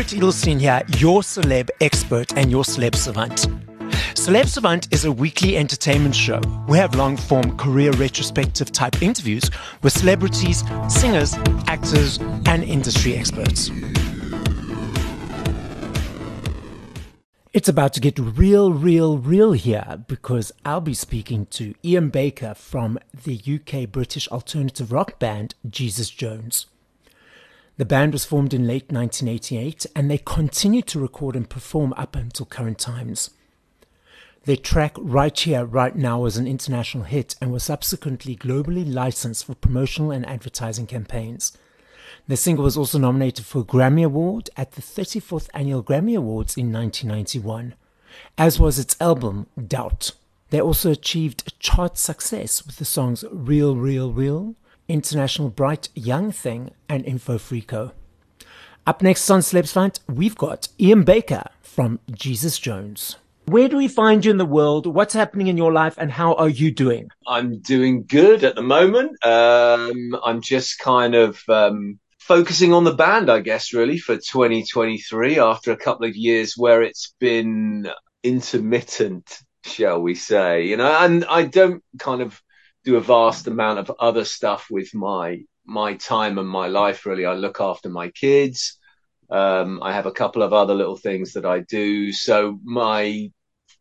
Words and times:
Barret 0.00 0.14
Edelstein 0.14 0.58
here, 0.58 0.82
your 0.96 1.20
celeb 1.20 1.68
expert 1.82 2.34
and 2.34 2.50
your 2.50 2.64
celeb 2.64 2.94
savant. 2.94 3.46
Celeb 4.14 4.46
Savant 4.46 4.88
is 4.94 5.04
a 5.04 5.12
weekly 5.12 5.58
entertainment 5.58 6.14
show. 6.16 6.40
We 6.66 6.78
have 6.78 6.94
long 6.94 7.18
form 7.18 7.54
career 7.58 7.90
retrospective 7.92 8.72
type 8.72 9.02
interviews 9.02 9.50
with 9.82 9.92
celebrities, 9.92 10.64
singers, 10.88 11.34
actors, 11.66 12.18
and 12.46 12.64
industry 12.64 13.14
experts. 13.14 13.70
It's 17.52 17.68
about 17.68 17.92
to 17.92 18.00
get 18.00 18.18
real, 18.18 18.72
real, 18.72 19.18
real 19.18 19.52
here 19.52 20.02
because 20.08 20.50
I'll 20.64 20.80
be 20.80 20.94
speaking 20.94 21.44
to 21.50 21.74
Iain 21.84 22.08
Baker 22.08 22.54
from 22.54 22.98
the 23.12 23.38
UK 23.38 23.92
British 23.92 24.28
alternative 24.28 24.92
rock 24.92 25.18
band 25.18 25.56
Jesus 25.68 26.08
Jones. 26.08 26.64
The 27.80 27.86
band 27.86 28.12
was 28.12 28.26
formed 28.26 28.52
in 28.52 28.66
late 28.66 28.92
1988 28.92 29.86
and 29.96 30.10
they 30.10 30.18
continue 30.18 30.82
to 30.82 31.00
record 31.00 31.34
and 31.34 31.48
perform 31.48 31.94
up 31.96 32.14
until 32.14 32.44
current 32.44 32.78
times. 32.78 33.30
Their 34.44 34.58
track 34.58 34.94
Right 34.98 35.40
Here, 35.40 35.64
Right 35.64 35.96
Now 35.96 36.20
was 36.20 36.36
an 36.36 36.46
international 36.46 37.04
hit 37.04 37.36
and 37.40 37.50
was 37.50 37.62
subsequently 37.62 38.36
globally 38.36 38.84
licensed 38.86 39.46
for 39.46 39.54
promotional 39.54 40.10
and 40.10 40.28
advertising 40.28 40.88
campaigns. 40.88 41.56
The 42.28 42.36
single 42.36 42.66
was 42.66 42.76
also 42.76 42.98
nominated 42.98 43.46
for 43.46 43.60
a 43.60 43.64
Grammy 43.64 44.04
Award 44.04 44.50
at 44.58 44.72
the 44.72 44.82
34th 44.82 45.48
Annual 45.54 45.84
Grammy 45.84 46.18
Awards 46.18 46.58
in 46.58 46.70
1991, 46.70 47.74
as 48.36 48.60
was 48.60 48.78
its 48.78 48.94
album 49.00 49.46
Doubt. 49.56 50.10
They 50.50 50.60
also 50.60 50.90
achieved 50.90 51.58
chart 51.60 51.96
success 51.96 52.66
with 52.66 52.76
the 52.76 52.84
songs 52.84 53.24
Real, 53.32 53.74
Real, 53.74 54.12
Real, 54.12 54.54
International 54.90 55.48
Bright 55.48 55.88
Young 55.94 56.32
Thing, 56.32 56.72
and 56.88 57.04
Info. 57.06 57.38
Up 58.86 59.02
next 59.02 59.30
on 59.30 59.40
Celeb 59.40 59.66
Savant, 59.66 60.00
we've 60.08 60.36
got 60.36 60.68
Iain 60.80 61.04
Baker 61.04 61.44
from 61.62 62.00
Jesus 62.10 62.58
Jones. 62.58 63.16
Where 63.46 63.68
do 63.68 63.76
we 63.76 63.88
find 63.88 64.24
you 64.24 64.30
in 64.30 64.36
the 64.36 64.44
world? 64.44 64.86
What's 64.86 65.14
happening 65.14 65.46
in 65.46 65.56
your 65.56 65.72
life 65.72 65.94
and 65.98 66.10
how 66.10 66.34
are 66.34 66.48
you 66.48 66.70
doing? 66.70 67.08
I'm 67.26 67.58
doing 67.60 68.04
good 68.06 68.44
at 68.44 68.54
the 68.54 68.62
moment. 68.62 69.24
Um, 69.24 70.16
I'm 70.24 70.40
just 70.40 70.78
kind 70.78 71.14
of 71.14 71.40
um, 71.48 71.98
focusing 72.18 72.72
on 72.72 72.84
the 72.84 72.94
band, 72.94 73.30
I 73.30 73.40
guess, 73.40 73.72
really 73.72 73.98
for 73.98 74.14
2023 74.14 75.38
after 75.38 75.72
a 75.72 75.76
couple 75.76 76.06
of 76.06 76.14
years 76.14 76.54
where 76.56 76.82
it's 76.82 77.14
been 77.18 77.90
intermittent, 78.22 79.40
shall 79.64 80.00
we 80.00 80.14
say, 80.14 80.66
you 80.66 80.76
know, 80.76 80.92
and 81.00 81.24
I 81.24 81.44
don't 81.44 81.82
kind 81.98 82.22
of 82.22 82.40
do 82.84 82.96
a 82.96 83.00
vast 83.00 83.46
amount 83.46 83.78
of 83.78 83.92
other 83.98 84.24
stuff 84.24 84.66
with 84.70 84.94
my, 84.94 85.40
my 85.64 85.94
time 85.94 86.38
and 86.38 86.48
my 86.48 86.68
life, 86.68 87.06
really. 87.06 87.26
I 87.26 87.34
look 87.34 87.60
after 87.60 87.88
my 87.88 88.08
kids. 88.10 88.78
Um, 89.30 89.80
I 89.82 89.92
have 89.92 90.06
a 90.06 90.12
couple 90.12 90.42
of 90.42 90.52
other 90.52 90.74
little 90.74 90.96
things 90.96 91.34
that 91.34 91.46
I 91.46 91.60
do. 91.60 92.12
So 92.12 92.58
my 92.64 93.30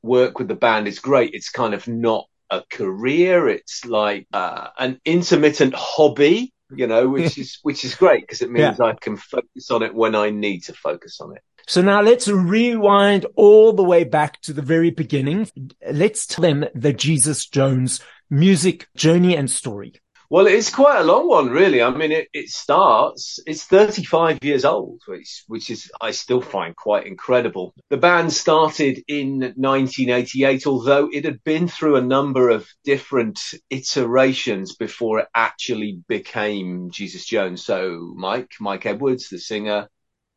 work 0.03 0.37
with 0.37 0.47
the 0.47 0.55
band 0.55 0.87
is 0.87 0.99
great. 0.99 1.33
It's 1.33 1.49
kind 1.49 1.73
of 1.73 1.87
not 1.87 2.25
a 2.49 2.61
career. 2.69 3.47
It's 3.47 3.85
like 3.85 4.27
uh, 4.33 4.67
an 4.77 4.99
intermittent 5.05 5.73
hobby 5.75 6.53
you 6.75 6.87
know, 6.87 7.07
which 7.09 7.37
is 7.37 7.59
which 7.63 7.83
is 7.83 7.95
great 7.95 8.21
because 8.21 8.41
it 8.41 8.51
means 8.51 8.77
yeah. 8.79 8.85
I 8.85 8.93
can 8.93 9.17
focus 9.17 9.71
on 9.71 9.83
it 9.83 9.93
when 9.93 10.15
I 10.15 10.29
need 10.29 10.61
to 10.65 10.73
focus 10.73 11.19
on 11.21 11.35
it. 11.35 11.41
So 11.67 11.81
now 11.81 12.01
let's 12.01 12.27
rewind 12.27 13.27
all 13.35 13.73
the 13.73 13.83
way 13.83 14.03
back 14.03 14.41
to 14.41 14.53
the 14.53 14.61
very 14.61 14.89
beginning. 14.89 15.49
Let's 15.91 16.25
tell 16.25 16.41
them 16.41 16.65
the 16.73 16.93
Jesus 16.93 17.45
Jones 17.45 18.01
music 18.29 18.87
journey 18.95 19.35
and 19.35 19.49
story. 19.49 19.93
Well, 20.31 20.45
it's 20.45 20.69
quite 20.69 20.99
a 20.99 21.03
long 21.03 21.27
one, 21.27 21.49
really. 21.49 21.81
I 21.81 21.89
mean, 21.89 22.11
it, 22.11 22.27
it 22.33 22.49
starts, 22.49 23.39
it's 23.47 23.63
35 23.63 24.37
years 24.43 24.63
old, 24.63 25.01
which, 25.07 25.43
which 25.47 25.71
is, 25.71 25.89
I 25.99 26.11
still 26.11 26.41
find 26.41 26.75
quite 26.75 27.07
incredible. 27.07 27.73
The 27.89 27.97
band 27.97 28.31
started 28.31 29.03
in 29.07 29.39
1988, 29.39 30.67
although 30.67 31.09
it 31.11 31.25
had 31.25 31.43
been 31.43 31.67
through 31.67 31.95
a 31.95 32.01
number 32.01 32.49
of 32.49 32.67
different 32.83 33.39
iterations 33.71 34.75
before 34.75 35.21
it 35.21 35.29
actually 35.33 36.03
became 36.07 36.91
Jesus 36.91 37.25
Jones. 37.25 37.65
So 37.65 38.13
Mike, 38.15 38.51
Mike 38.59 38.85
Edwards, 38.85 39.29
the 39.29 39.39
singer 39.39 39.89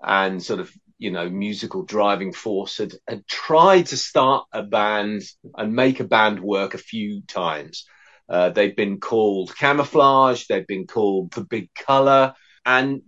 and 0.02 0.42
sort 0.42 0.60
of, 0.60 0.72
you 1.02 1.10
know, 1.10 1.28
musical 1.28 1.82
driving 1.82 2.32
force 2.32 2.78
had, 2.78 2.94
had 3.08 3.26
tried 3.26 3.86
to 3.86 3.96
start 3.96 4.46
a 4.52 4.62
band 4.62 5.22
and 5.56 5.74
make 5.74 5.98
a 5.98 6.04
band 6.04 6.38
work 6.38 6.74
a 6.74 6.78
few 6.78 7.22
times. 7.22 7.86
Uh, 8.28 8.50
they've 8.50 8.76
been 8.76 9.00
called 9.00 9.52
camouflage. 9.56 10.46
They've 10.46 10.66
been 10.66 10.86
called 10.86 11.32
the 11.32 11.44
big 11.44 11.74
color. 11.74 12.34
And 12.64 13.02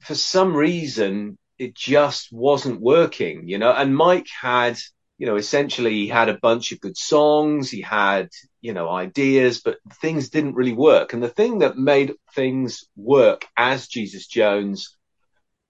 for 0.00 0.16
some 0.16 0.52
reason, 0.52 1.38
it 1.60 1.76
just 1.76 2.32
wasn't 2.32 2.80
working, 2.80 3.48
you 3.48 3.58
know, 3.58 3.72
and 3.72 3.96
Mike 3.96 4.26
had, 4.28 4.76
you 5.16 5.26
know, 5.26 5.36
essentially 5.36 5.92
he 5.92 6.08
had 6.08 6.28
a 6.28 6.38
bunch 6.42 6.72
of 6.72 6.80
good 6.80 6.96
songs. 6.96 7.70
He 7.70 7.82
had, 7.82 8.30
you 8.60 8.72
know, 8.72 8.88
ideas, 8.90 9.60
but 9.64 9.78
things 10.02 10.30
didn't 10.30 10.56
really 10.56 10.72
work. 10.72 11.12
And 11.12 11.22
the 11.22 11.28
thing 11.28 11.60
that 11.60 11.76
made 11.76 12.14
things 12.34 12.82
work 12.96 13.46
as 13.56 13.86
Jesus 13.86 14.26
Jones 14.26 14.97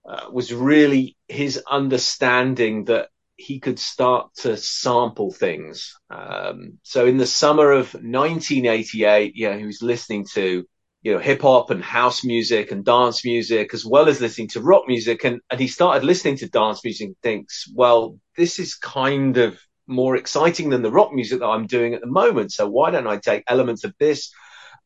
uh, 0.08 0.30
was 0.32 0.54
really 0.54 1.16
his 1.28 1.62
understanding 1.70 2.84
that 2.86 3.08
he 3.36 3.60
could 3.60 3.78
start 3.78 4.34
to 4.34 4.56
sample 4.56 5.30
things. 5.30 5.94
Um, 6.10 6.78
so 6.82 7.06
in 7.06 7.18
the 7.18 7.26
summer 7.26 7.70
of 7.72 7.92
1988, 7.92 9.34
yeah, 9.36 9.56
he 9.56 9.66
was 9.66 9.82
listening 9.82 10.26
to, 10.32 10.64
you 11.02 11.12
know, 11.12 11.18
hip 11.18 11.42
hop 11.42 11.70
and 11.70 11.84
house 11.84 12.24
music 12.24 12.72
and 12.72 12.84
dance 12.84 13.22
music, 13.24 13.74
as 13.74 13.84
well 13.84 14.08
as 14.08 14.20
listening 14.20 14.48
to 14.48 14.62
rock 14.62 14.84
music. 14.88 15.24
And, 15.24 15.40
and 15.50 15.60
he 15.60 15.68
started 15.68 16.04
listening 16.04 16.38
to 16.38 16.48
dance 16.48 16.82
music 16.82 17.08
and 17.08 17.16
thinks, 17.22 17.70
well, 17.72 18.18
this 18.36 18.58
is 18.58 18.76
kind 18.76 19.36
of 19.36 19.60
more 19.86 20.16
exciting 20.16 20.70
than 20.70 20.82
the 20.82 20.90
rock 20.90 21.12
music 21.12 21.40
that 21.40 21.46
I'm 21.46 21.66
doing 21.66 21.92
at 21.92 22.00
the 22.00 22.06
moment. 22.06 22.52
So 22.52 22.66
why 22.66 22.90
don't 22.90 23.06
I 23.06 23.18
take 23.18 23.44
elements 23.46 23.84
of 23.84 23.94
this 23.98 24.32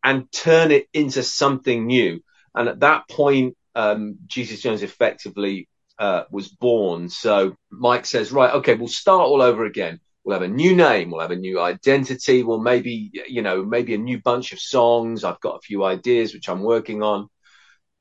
and 0.03 0.31
turn 0.33 0.73
it 0.73 0.89
into 0.93 1.23
something 1.23 1.87
new? 1.87 2.21
And 2.55 2.69
at 2.69 2.81
that 2.81 3.09
point, 3.09 3.57
um, 3.75 4.19
Jesus 4.27 4.61
Jones 4.61 4.83
effectively 4.83 5.69
uh, 5.99 6.25
was 6.31 6.49
born. 6.49 7.09
So 7.09 7.57
Mike 7.71 8.07
says, 8.07 8.33
right, 8.33 8.55
okay, 8.55 8.75
we'll 8.75 8.89
start 8.89 9.23
all 9.23 9.43
over 9.43 9.65
again. 9.65 10.01
We'll 10.25 10.39
have 10.39 10.49
a 10.49 10.53
new 10.53 10.77
name. 10.77 11.11
We'll 11.11 11.21
have 11.21 11.33
a 11.33 11.37
new 11.37 11.61
identity. 11.61 12.43
We'll 12.43 12.61
maybe, 12.61 13.11
you 13.27 13.43
know, 13.43 13.65
maybe 13.65 13.95
a 13.95 13.99
new 13.99 14.21
bunch 14.21 14.53
of 14.53 14.61
songs. 14.61 15.25
I've 15.25 15.41
got 15.41 15.57
a 15.57 15.63
few 15.63 15.85
ideas 15.85 16.33
which 16.33 16.49
I'm 16.49 16.63
working 16.63 17.03
on. 17.03 17.29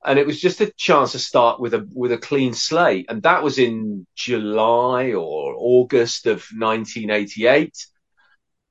And 0.04 0.18
it 0.18 0.26
was 0.26 0.40
just 0.40 0.62
a 0.62 0.72
chance 0.78 1.12
to 1.12 1.20
start 1.20 1.59
with 1.59 1.74
a, 1.74 1.88
with 1.94 2.12
a 2.12 2.18
clean 2.18 2.53
slate. 2.53 3.06
And 3.09 3.24
that 3.24 3.44
was 3.44 3.59
in 3.59 4.06
July 4.16 5.14
or 5.14 5.53
August 5.56 6.26
of 6.26 6.46
1988. 6.56 7.74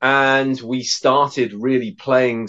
And 0.03 0.61
we 0.61 0.83
started 0.83 1.53
really 1.55 1.93
playing, 1.93 2.49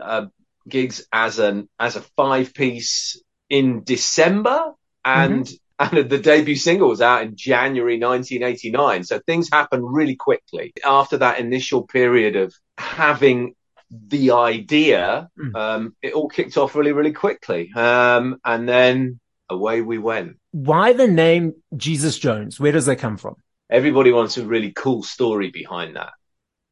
uh, 0.00 0.26
gigs 0.68 1.06
as 1.12 1.38
an, 1.38 1.68
as 1.78 1.96
a 1.96 2.02
five 2.16 2.54
piece 2.54 3.20
in 3.50 3.84
December. 3.84 4.72
And 5.04 5.44
mm-hmm 5.44 5.54
and 5.92 6.10
the 6.10 6.18
debut 6.18 6.56
single 6.56 6.88
was 6.88 7.00
out 7.00 7.22
in 7.22 7.36
January 7.36 7.98
1989. 7.98 9.04
So 9.04 9.18
things 9.18 9.48
happened 9.50 9.82
really 9.86 10.14
quickly. 10.14 10.74
After 10.84 11.16
that 11.18 11.40
initial 11.40 11.86
period 11.86 12.36
of 12.36 12.54
having 12.76 13.54
the 13.90 14.32
idea, 14.32 15.30
mm. 15.38 15.56
um, 15.56 15.96
it 16.02 16.12
all 16.12 16.28
kicked 16.28 16.58
off 16.58 16.74
really, 16.74 16.92
really 16.92 17.12
quickly. 17.12 17.72
Um, 17.74 18.40
and 18.44 18.68
then 18.68 19.20
away 19.48 19.80
we 19.80 19.96
went. 19.96 20.36
Why 20.50 20.92
the 20.92 21.08
name 21.08 21.54
Jesus 21.74 22.18
Jones? 22.18 22.60
Where 22.60 22.72
does 22.72 22.86
that 22.86 22.96
come 22.96 23.16
from? 23.16 23.36
Everybody 23.70 24.12
wants 24.12 24.36
a 24.36 24.44
really 24.44 24.72
cool 24.72 25.02
story 25.02 25.50
behind 25.50 25.96
that. 25.96 26.12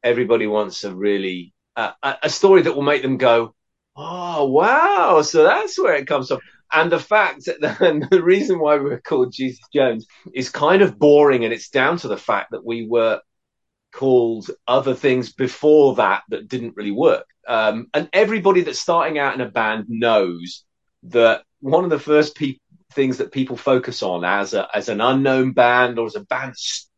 Everybody 0.03 0.45
wants 0.45 0.83
a 0.83 0.93
really, 0.93 1.51
uh, 1.75 1.93
a 2.03 2.29
story 2.29 2.61
that 2.61 2.75
will 2.75 2.83
make 2.83 3.01
them 3.01 3.17
go, 3.17 3.55
Oh, 3.95 4.45
wow. 4.45 5.23
So 5.23 5.43
that's 5.43 5.77
where 5.77 5.95
it 5.95 6.07
comes 6.07 6.29
from. 6.29 6.39
And 6.71 6.91
the 6.91 6.99
fact 6.99 7.45
that 7.45 7.59
the 8.11 8.23
reason 8.23 8.59
why 8.59 8.77
we 8.77 8.89
were 8.89 9.01
called 9.01 9.33
Jesus 9.33 9.65
Jones 9.73 10.05
is 10.33 10.49
kind 10.49 10.81
of 10.81 10.99
boring, 10.99 11.43
and 11.43 11.53
it's 11.53 11.69
down 11.69 11.97
to 11.97 12.07
the 12.07 12.17
fact 12.17 12.51
that 12.51 12.65
we 12.65 12.87
were 12.87 13.21
called 13.91 14.49
other 14.67 14.93
things 14.93 15.33
before 15.33 15.95
that 15.95 16.23
that 16.29 16.47
didn't 16.47 16.75
really 16.75 16.91
work. 16.91 17.25
Um, 17.47 17.87
and 17.93 18.09
everybody 18.13 18.61
that's 18.61 18.79
starting 18.79 19.17
out 19.17 19.33
in 19.33 19.41
a 19.41 19.49
band 19.49 19.85
knows 19.87 20.63
that 21.03 21.43
one 21.61 21.83
of 21.83 21.89
the 21.89 21.99
first 21.99 22.35
pe- 22.35 22.59
things 22.93 23.17
that 23.17 23.31
people 23.31 23.57
focus 23.57 24.03
on 24.03 24.23
as 24.23 24.53
a, 24.53 24.67
as 24.73 24.89
an 24.89 25.01
unknown 25.01 25.53
band 25.53 25.97
or 25.97 26.05
as 26.05 26.15
a 26.15 26.21
band 26.21 26.53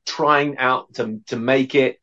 trying 0.05 0.57
out 0.57 0.93
to 0.95 1.21
to 1.27 1.37
make 1.37 1.75
it 1.75 2.00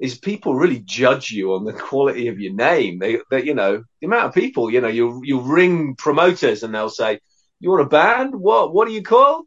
is 0.00 0.18
people 0.18 0.54
really 0.54 0.80
judge 0.80 1.30
you 1.30 1.54
on 1.54 1.64
the 1.64 1.74
quality 1.74 2.28
of 2.28 2.40
your 2.40 2.54
name. 2.54 2.98
They, 2.98 3.18
they, 3.30 3.44
you 3.44 3.54
know, 3.54 3.84
the 4.00 4.06
amount 4.06 4.26
of 4.26 4.34
people, 4.34 4.70
you 4.70 4.80
know, 4.80 4.88
you 4.88 5.20
you 5.22 5.40
ring 5.40 5.94
promoters 5.94 6.62
and 6.62 6.74
they'll 6.74 6.88
say, 6.88 7.20
"You 7.60 7.70
want 7.70 7.82
a 7.82 7.86
band? 7.86 8.34
What? 8.34 8.72
What 8.72 8.88
do 8.88 8.94
you 8.94 9.02
call?" 9.02 9.44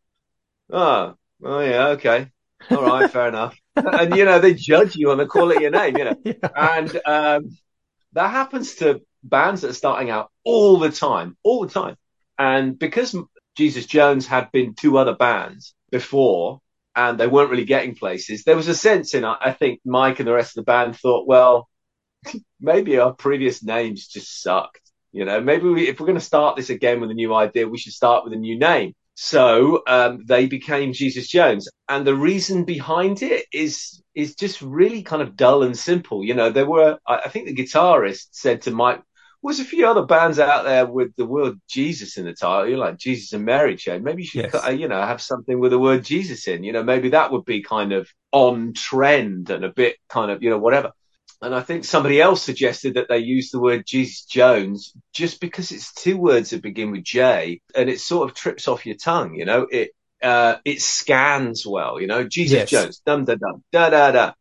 Oh, 0.71 1.15
oh 1.44 1.59
yeah, 1.59 1.88
okay, 1.89 2.29
all 2.69 2.83
right, 2.83 3.09
fair 3.11 3.27
enough. 3.27 3.57
And 3.75 4.15
you 4.15 4.25
know, 4.25 4.39
they 4.39 4.53
judge 4.53 4.95
you 4.95 5.11
on 5.11 5.17
the 5.17 5.25
quality 5.25 5.57
of 5.57 5.61
your 5.63 5.71
name, 5.71 5.97
you 5.97 6.03
know, 6.05 6.15
yeah. 6.23 6.33
and 6.55 7.01
um, 7.05 7.57
that 8.13 8.29
happens 8.29 8.75
to 8.75 9.01
bands 9.23 9.61
that 9.61 9.71
are 9.71 9.73
starting 9.73 10.11
out 10.11 10.31
all 10.44 10.77
the 10.77 10.91
time, 10.91 11.35
all 11.44 11.65
the 11.65 11.73
time. 11.73 11.95
And 12.38 12.77
because 12.77 13.15
Jesus 13.55 13.85
Jones 13.85 14.27
had 14.27 14.51
been 14.51 14.75
two 14.75 14.97
other 14.97 15.15
bands 15.15 15.73
before 15.91 16.59
and 16.95 17.19
they 17.19 17.27
weren't 17.27 17.49
really 17.49 17.65
getting 17.65 17.95
places. 17.95 18.43
There 18.43 18.55
was 18.55 18.67
a 18.67 18.75
sense 18.75 19.13
in, 19.13 19.25
I 19.25 19.55
think 19.57 19.81
Mike 19.85 20.19
and 20.19 20.27
the 20.27 20.33
rest 20.33 20.57
of 20.57 20.63
the 20.63 20.71
band 20.71 20.95
thought, 20.95 21.27
well, 21.27 21.69
maybe 22.59 22.97
our 22.99 23.13
previous 23.13 23.63
names 23.63 24.07
just 24.07 24.41
sucked. 24.41 24.79
You 25.11 25.25
know, 25.25 25.41
maybe 25.41 25.69
we, 25.69 25.87
if 25.87 25.99
we're 25.99 26.07
going 26.07 26.17
to 26.17 26.25
start 26.25 26.55
this 26.55 26.69
again 26.69 26.99
with 26.99 27.11
a 27.11 27.15
new 27.15 27.33
idea, 27.33 27.67
we 27.67 27.77
should 27.77 27.93
start 27.93 28.23
with 28.23 28.33
a 28.33 28.37
new 28.37 28.57
name. 28.57 28.93
So 29.15 29.83
um, 29.85 30.23
they 30.25 30.47
became 30.47 30.91
Jesus 30.91 31.27
Jones, 31.27 31.69
and 31.87 32.05
the 32.05 32.15
reason 32.15 32.65
behind 32.65 33.21
it 33.21 33.45
is 33.53 34.01
is 34.15 34.35
just 34.35 34.59
really 34.63 35.03
kind 35.03 35.21
of 35.21 35.35
dull 35.35 35.61
and 35.61 35.77
simple. 35.77 36.23
You 36.23 36.33
know, 36.33 36.49
there 36.49 36.65
were 36.65 36.97
I 37.05 37.29
think 37.29 37.45
the 37.45 37.55
guitarist 37.55 38.29
said 38.31 38.63
to 38.63 38.71
Mike, 38.71 39.03
"Was 39.43 39.59
a 39.59 39.65
few 39.65 39.85
other 39.85 40.05
bands 40.05 40.39
out 40.39 40.63
there 40.63 40.87
with 40.87 41.15
the 41.15 41.25
word 41.25 41.59
Jesus 41.69 42.17
in 42.17 42.25
the 42.25 42.33
title, 42.33 42.67
you 42.67 42.75
know, 42.75 42.81
like 42.81 42.97
Jesus 42.97 43.33
and 43.33 43.45
Mary 43.45 43.75
chain. 43.75 44.01
Maybe 44.03 44.23
you 44.23 44.27
should, 44.27 44.49
yes. 44.51 44.65
Uh, 44.65 44.71
you 44.71 44.87
know, 44.87 44.99
have 44.99 45.21
something 45.21 45.59
with 45.59 45.71
the 45.71 45.79
word 45.79 46.03
Jesus 46.03 46.47
in. 46.47 46.63
You 46.63 46.71
know, 46.71 46.83
maybe 46.83 47.09
that 47.09 47.31
would 47.31 47.45
be 47.45 47.61
kind 47.61 47.93
of 47.93 48.09
on 48.31 48.73
trend 48.73 49.51
and 49.51 49.63
a 49.63 49.69
bit 49.69 49.97
kind 50.09 50.31
of, 50.31 50.41
you 50.41 50.49
know, 50.49 50.57
whatever." 50.57 50.91
And 51.41 51.53
I 51.53 51.59
think 51.59 51.83
somebody 51.83 52.21
else 52.21 52.41
suggested 52.41 52.93
that 52.93 53.09
they 53.09 53.17
use 53.17 53.51
the 53.51 53.59
word 53.59 53.83
Jesus 53.85 54.23
Jones 54.23 54.93
just 55.13 55.41
because 55.41 55.73
it's 55.73 55.93
two 55.93 56.17
words 56.17 56.51
that 56.51 56.61
begin 56.61 56.91
with 56.91 57.03
J 57.03 57.59
and 57.75 57.89
it 57.89 57.99
sort 57.99 58.29
of 58.29 58.35
trips 58.35 58.69
off 58.69 58.85
your 58.85 58.95
tongue, 58.95 59.35
you 59.35 59.43
know, 59.43 59.67
it, 59.69 59.91
uh, 60.23 60.57
it 60.63 60.81
scans 60.81 61.65
well, 61.65 61.99
you 61.99 62.07
know, 62.07 62.23
Jesus 62.23 62.59
yes. 62.59 62.69
Jones, 62.69 63.01
dum, 63.05 63.25
da, 63.25 63.35
dum, 63.35 63.63
da, 63.71 63.89
da, 63.89 64.11
da. 64.11 64.33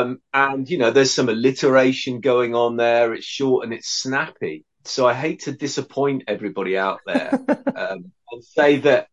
Um, 0.00 0.20
and, 0.34 0.68
you 0.68 0.78
know, 0.78 0.90
there's 0.90 1.12
some 1.12 1.28
alliteration 1.28 2.20
going 2.20 2.54
on 2.54 2.76
there. 2.76 3.14
It's 3.14 3.26
short 3.26 3.64
and 3.64 3.72
it's 3.72 3.88
snappy. 3.88 4.64
So 4.84 5.06
I 5.06 5.14
hate 5.14 5.42
to 5.42 5.52
disappoint 5.52 6.24
everybody 6.26 6.76
out 6.76 7.00
there 7.06 7.30
um, 7.76 8.12
and 8.32 8.44
say 8.44 8.78
that 8.78 9.08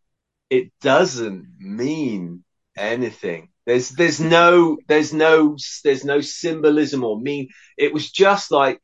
it 0.50 0.72
doesn't 0.82 1.48
mean 1.60 2.44
anything. 2.76 3.50
There's 3.66 3.90
there's 3.90 4.22
no 4.22 4.78
there's 4.88 5.14
no 5.14 5.58
there's 5.84 6.06
no 6.06 6.22
symbolism 6.22 7.04
or 7.04 7.20
mean. 7.20 7.50
It 7.78 7.94
was 7.94 8.10
just 8.10 8.50
like, 8.50 8.82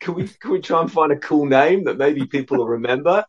can 0.00 0.14
we 0.14 0.26
can 0.26 0.52
we 0.52 0.60
try 0.60 0.80
and 0.80 0.90
find 0.90 1.12
a 1.12 1.18
cool 1.18 1.44
name 1.44 1.84
that 1.84 1.98
maybe 1.98 2.26
people 2.26 2.56
will 2.56 2.68
remember? 2.68 3.26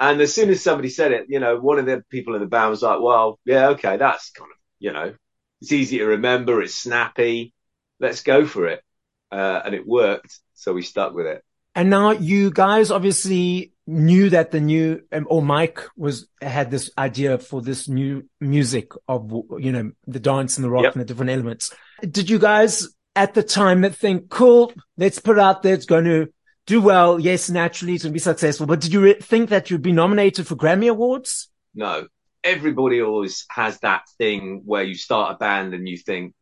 And 0.00 0.18
as 0.22 0.34
soon 0.34 0.48
as 0.48 0.62
somebody 0.62 0.88
said 0.88 1.12
it, 1.12 1.26
you 1.28 1.40
know, 1.40 1.58
one 1.60 1.78
of 1.78 1.84
the 1.84 2.02
people 2.08 2.34
in 2.34 2.40
the 2.40 2.46
band 2.46 2.70
was 2.70 2.80
like, 2.80 3.00
well, 3.02 3.38
yeah, 3.44 3.68
okay, 3.68 3.98
that's 3.98 4.30
kind 4.30 4.50
of, 4.50 4.56
you 4.78 4.94
know, 4.94 5.14
it's 5.60 5.72
easy 5.72 5.98
to 5.98 6.06
remember. 6.06 6.62
It's 6.62 6.74
snappy. 6.74 7.52
Let's 8.00 8.22
go 8.22 8.46
for 8.46 8.66
it. 8.66 8.82
Uh, 9.30 9.60
and 9.62 9.74
it 9.74 9.86
worked. 9.86 10.40
So 10.54 10.72
we 10.72 10.80
stuck 10.80 11.12
with 11.12 11.26
it. 11.26 11.44
And 11.74 11.90
now 11.90 12.12
you 12.12 12.50
guys 12.50 12.90
obviously 12.90 13.72
knew 13.86 14.30
that 14.30 14.52
the 14.52 14.60
new, 14.60 15.02
um, 15.12 15.26
or 15.28 15.42
Mike 15.42 15.80
was, 15.98 16.28
had 16.40 16.70
this 16.70 16.90
idea 16.96 17.36
for 17.36 17.60
this 17.60 17.86
new 17.86 18.26
music 18.40 18.92
of, 19.06 19.30
you 19.58 19.70
know, 19.70 19.92
the 20.06 20.18
dance 20.18 20.56
and 20.56 20.64
the 20.64 20.70
rock 20.70 20.84
yep. 20.84 20.94
and 20.94 21.02
the 21.02 21.04
different 21.04 21.30
elements. 21.30 21.74
Did 22.00 22.30
you 22.30 22.38
guys 22.38 22.88
at 23.14 23.34
the 23.34 23.42
time 23.42 23.82
think, 23.90 24.30
cool, 24.30 24.72
let's 24.96 25.18
put 25.18 25.36
it 25.36 25.42
out 25.42 25.62
there. 25.62 25.74
It's 25.74 25.84
going 25.84 26.04
to 26.06 26.32
do 26.66 26.80
well. 26.80 27.18
Yes, 27.18 27.50
naturally 27.50 27.94
it's 27.94 28.04
going 28.04 28.12
to 28.12 28.14
be 28.14 28.20
successful. 28.20 28.66
But 28.66 28.80
did 28.80 28.92
you 28.92 29.00
re- 29.00 29.14
think 29.14 29.50
that 29.50 29.70
you'd 29.70 29.82
be 29.82 29.92
nominated 29.92 30.46
for 30.46 30.56
Grammy 30.56 30.90
Awards? 30.90 31.48
No. 31.74 32.06
Everybody 32.42 33.02
always 33.02 33.44
has 33.50 33.78
that 33.80 34.02
thing 34.16 34.62
where 34.64 34.82
you 34.82 34.94
start 34.94 35.34
a 35.34 35.38
band 35.38 35.74
and 35.74 35.88
you 35.88 35.96
think, 35.98 36.34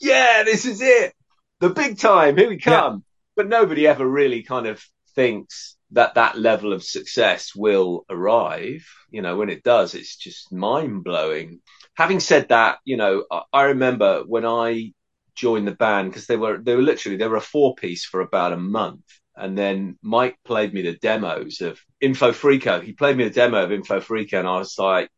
yeah, 0.00 0.42
this 0.44 0.64
is 0.64 0.80
it. 0.80 1.14
The 1.60 1.70
big 1.70 1.98
time. 1.98 2.36
Here 2.36 2.48
we 2.48 2.58
come. 2.58 2.94
Yeah. 2.94 2.98
But 3.36 3.48
nobody 3.48 3.86
ever 3.86 4.06
really 4.06 4.42
kind 4.42 4.66
of 4.66 4.84
thinks 5.14 5.76
that 5.92 6.14
that 6.14 6.36
level 6.36 6.72
of 6.72 6.82
success 6.82 7.52
will 7.54 8.04
arrive. 8.10 8.84
You 9.10 9.22
know, 9.22 9.36
when 9.36 9.48
it 9.48 9.62
does, 9.62 9.94
it's 9.94 10.16
just 10.16 10.52
mind 10.52 11.04
blowing. 11.04 11.60
Having 11.96 12.20
said 12.20 12.48
that, 12.48 12.78
you 12.84 12.96
know, 12.96 13.24
I, 13.30 13.42
I 13.52 13.62
remember 13.64 14.24
when 14.26 14.44
I 14.44 14.92
joined 15.34 15.66
the 15.66 15.72
band 15.72 16.10
because 16.10 16.26
they 16.26 16.36
were 16.36 16.58
they 16.58 16.74
were 16.74 16.82
literally 16.82 17.16
they 17.16 17.28
were 17.28 17.36
a 17.36 17.40
four 17.40 17.74
piece 17.74 18.04
for 18.04 18.20
about 18.20 18.52
a 18.52 18.56
month. 18.56 19.02
And 19.36 19.58
then 19.58 19.98
Mike 20.02 20.38
played 20.44 20.72
me 20.72 20.82
the 20.82 20.94
demos 20.94 21.60
of 21.60 21.80
Info 22.00 22.32
Freako. 22.32 22.82
He 22.82 22.92
played 22.92 23.16
me 23.16 23.24
the 23.24 23.30
demo 23.30 23.64
of 23.64 23.72
Info 23.72 24.00
Freako, 24.00 24.38
and 24.38 24.48
I 24.48 24.58
was 24.58 24.78
like, 24.78 25.10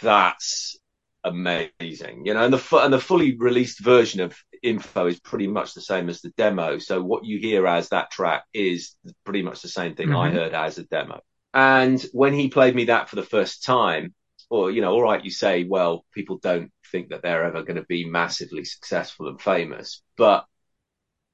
"That's 0.00 0.78
amazing," 1.24 2.24
you 2.24 2.34
know. 2.34 2.44
And 2.44 2.54
the 2.54 2.76
and 2.78 2.92
the 2.92 3.00
fully 3.00 3.36
released 3.36 3.80
version 3.80 4.20
of 4.20 4.36
info 4.62 5.06
is 5.06 5.20
pretty 5.20 5.46
much 5.46 5.74
the 5.74 5.80
same 5.80 6.08
as 6.08 6.20
the 6.20 6.30
demo. 6.30 6.78
So 6.78 7.02
what 7.02 7.24
you 7.24 7.38
hear 7.38 7.66
as 7.66 7.90
that 7.90 8.10
track 8.10 8.44
is 8.52 8.96
pretty 9.24 9.42
much 9.42 9.62
the 9.62 9.68
same 9.68 9.94
thing 9.94 10.08
mm-hmm. 10.08 10.16
I 10.16 10.30
heard 10.30 10.54
as 10.54 10.78
a 10.78 10.84
demo. 10.84 11.20
And 11.54 12.04
when 12.12 12.34
he 12.34 12.48
played 12.48 12.74
me 12.74 12.86
that 12.86 13.08
for 13.08 13.16
the 13.16 13.22
first 13.22 13.64
time, 13.64 14.14
or, 14.50 14.70
you 14.70 14.80
know, 14.80 14.92
all 14.92 15.02
right, 15.02 15.24
you 15.24 15.30
say, 15.30 15.64
well, 15.64 16.04
people 16.12 16.38
don't 16.38 16.70
think 16.90 17.10
that 17.10 17.22
they're 17.22 17.44
ever 17.44 17.62
going 17.62 17.76
to 17.76 17.86
be 17.88 18.08
massively 18.08 18.64
successful 18.64 19.28
and 19.28 19.40
famous, 19.40 20.02
but 20.16 20.46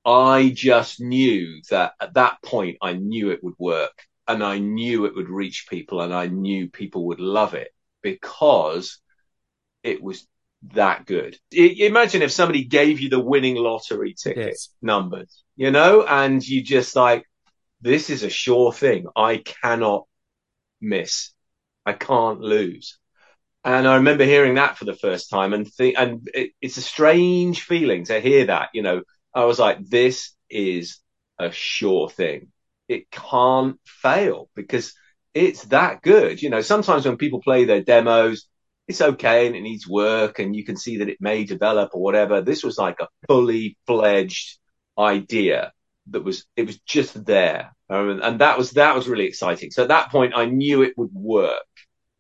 I 0.04 0.50
just 0.54 1.00
knew 1.00 1.60
that 1.70 1.94
at 2.00 2.14
that 2.14 2.42
point, 2.42 2.78
I 2.82 2.92
knew 2.92 3.30
it 3.30 3.42
would 3.42 3.54
work 3.58 4.06
and 4.26 4.42
I 4.42 4.58
knew 4.58 5.04
it 5.06 5.14
would 5.14 5.28
reach 5.28 5.66
people 5.68 6.00
and 6.00 6.12
I 6.12 6.26
knew 6.26 6.68
people 6.68 7.06
would 7.06 7.20
love 7.20 7.54
it 7.54 7.72
because 8.02 8.98
it 9.82 10.02
was 10.02 10.26
that 10.72 11.04
good. 11.06 11.36
imagine 11.52 12.22
if 12.22 12.32
somebody 12.32 12.64
gave 12.64 13.00
you 13.00 13.10
the 13.10 13.20
winning 13.20 13.56
lottery 13.56 14.14
ticket 14.14 14.48
yes. 14.48 14.70
numbers, 14.80 15.42
you 15.56 15.70
know, 15.70 16.04
and 16.06 16.46
you 16.46 16.62
just 16.62 16.96
like, 16.96 17.24
this 17.80 18.08
is 18.08 18.22
a 18.22 18.30
sure 18.30 18.72
thing. 18.72 19.06
I 19.14 19.38
cannot 19.38 20.06
miss. 20.80 21.32
I 21.84 21.92
can't 21.92 22.40
lose. 22.40 22.98
And 23.62 23.86
I 23.86 23.96
remember 23.96 24.24
hearing 24.24 24.54
that 24.54 24.78
for 24.78 24.84
the 24.84 24.94
first 24.94 25.30
time 25.30 25.52
and 25.52 25.70
think, 25.70 25.96
and 25.98 26.28
it, 26.32 26.52
it's 26.60 26.76
a 26.76 26.82
strange 26.82 27.62
feeling 27.62 28.04
to 28.06 28.20
hear 28.20 28.46
that, 28.46 28.70
you 28.72 28.82
know, 28.82 29.02
I 29.34 29.44
was 29.44 29.58
like, 29.58 29.84
this 29.86 30.32
is 30.48 31.00
a 31.38 31.50
sure 31.50 32.08
thing. 32.08 32.48
It 32.88 33.10
can't 33.10 33.78
fail 33.84 34.48
because 34.54 34.94
it's 35.32 35.64
that 35.66 36.02
good. 36.02 36.40
You 36.40 36.50
know, 36.50 36.60
sometimes 36.60 37.06
when 37.06 37.16
people 37.16 37.40
play 37.40 37.64
their 37.64 37.82
demos, 37.82 38.46
it's 38.86 39.00
okay 39.00 39.46
and 39.46 39.56
it 39.56 39.62
needs 39.62 39.88
work 39.88 40.38
and 40.38 40.54
you 40.54 40.64
can 40.64 40.76
see 40.76 40.98
that 40.98 41.08
it 41.08 41.20
may 41.20 41.44
develop 41.44 41.90
or 41.94 42.02
whatever. 42.02 42.42
This 42.42 42.62
was 42.62 42.78
like 42.78 43.00
a 43.00 43.08
fully 43.26 43.76
fledged 43.86 44.58
idea 44.98 45.72
that 46.10 46.22
was, 46.22 46.44
it 46.54 46.66
was 46.66 46.78
just 46.80 47.24
there. 47.24 47.74
Um, 47.88 48.20
and 48.22 48.40
that 48.40 48.58
was, 48.58 48.72
that 48.72 48.94
was 48.94 49.08
really 49.08 49.26
exciting. 49.26 49.70
So 49.70 49.82
at 49.82 49.88
that 49.88 50.10
point, 50.10 50.34
I 50.36 50.44
knew 50.44 50.82
it 50.82 50.96
would 50.96 51.12
work. 51.12 51.64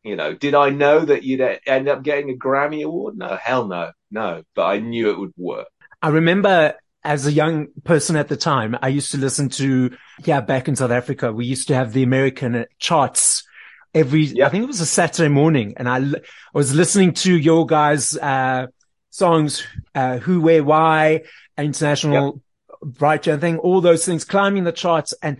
You 0.02 0.16
know, 0.16 0.34
did 0.34 0.54
I 0.54 0.70
know 0.70 1.04
that 1.04 1.22
you'd 1.22 1.60
end 1.66 1.88
up 1.88 2.02
getting 2.02 2.30
a 2.30 2.34
Grammy 2.34 2.84
award? 2.84 3.16
No, 3.16 3.38
hell 3.40 3.68
no, 3.68 3.92
no, 4.10 4.42
but 4.54 4.64
I 4.64 4.78
knew 4.78 5.10
it 5.10 5.18
would 5.18 5.32
work. 5.36 5.68
I 6.02 6.08
remember 6.08 6.74
as 7.04 7.26
a 7.26 7.32
young 7.32 7.68
person 7.84 8.16
at 8.16 8.28
the 8.28 8.36
time, 8.36 8.76
I 8.80 8.88
used 8.88 9.12
to 9.12 9.18
listen 9.18 9.48
to, 9.50 9.96
yeah, 10.24 10.40
back 10.40 10.68
in 10.68 10.76
South 10.76 10.90
Africa, 10.90 11.32
we 11.32 11.46
used 11.46 11.68
to 11.68 11.74
have 11.74 11.92
the 11.92 12.02
American 12.02 12.66
charts 12.78 13.46
every, 13.94 14.22
yep. 14.22 14.48
I 14.48 14.50
think 14.50 14.64
it 14.64 14.68
was 14.68 14.80
a 14.80 14.86
Saturday 14.86 15.28
morning 15.28 15.74
and 15.76 15.88
I, 15.88 15.98
I 15.98 16.20
was 16.54 16.74
listening 16.74 17.12
to 17.14 17.36
your 17.36 17.66
guys, 17.66 18.16
uh, 18.16 18.68
songs, 19.10 19.64
uh, 19.94 20.18
who, 20.18 20.40
where, 20.40 20.64
why, 20.64 21.24
international 21.58 22.42
yep. 22.68 22.90
bright 22.98 23.24
thing, 23.24 23.58
all 23.58 23.80
those 23.80 24.04
things 24.04 24.24
climbing 24.24 24.64
the 24.64 24.72
charts 24.72 25.14
and 25.22 25.38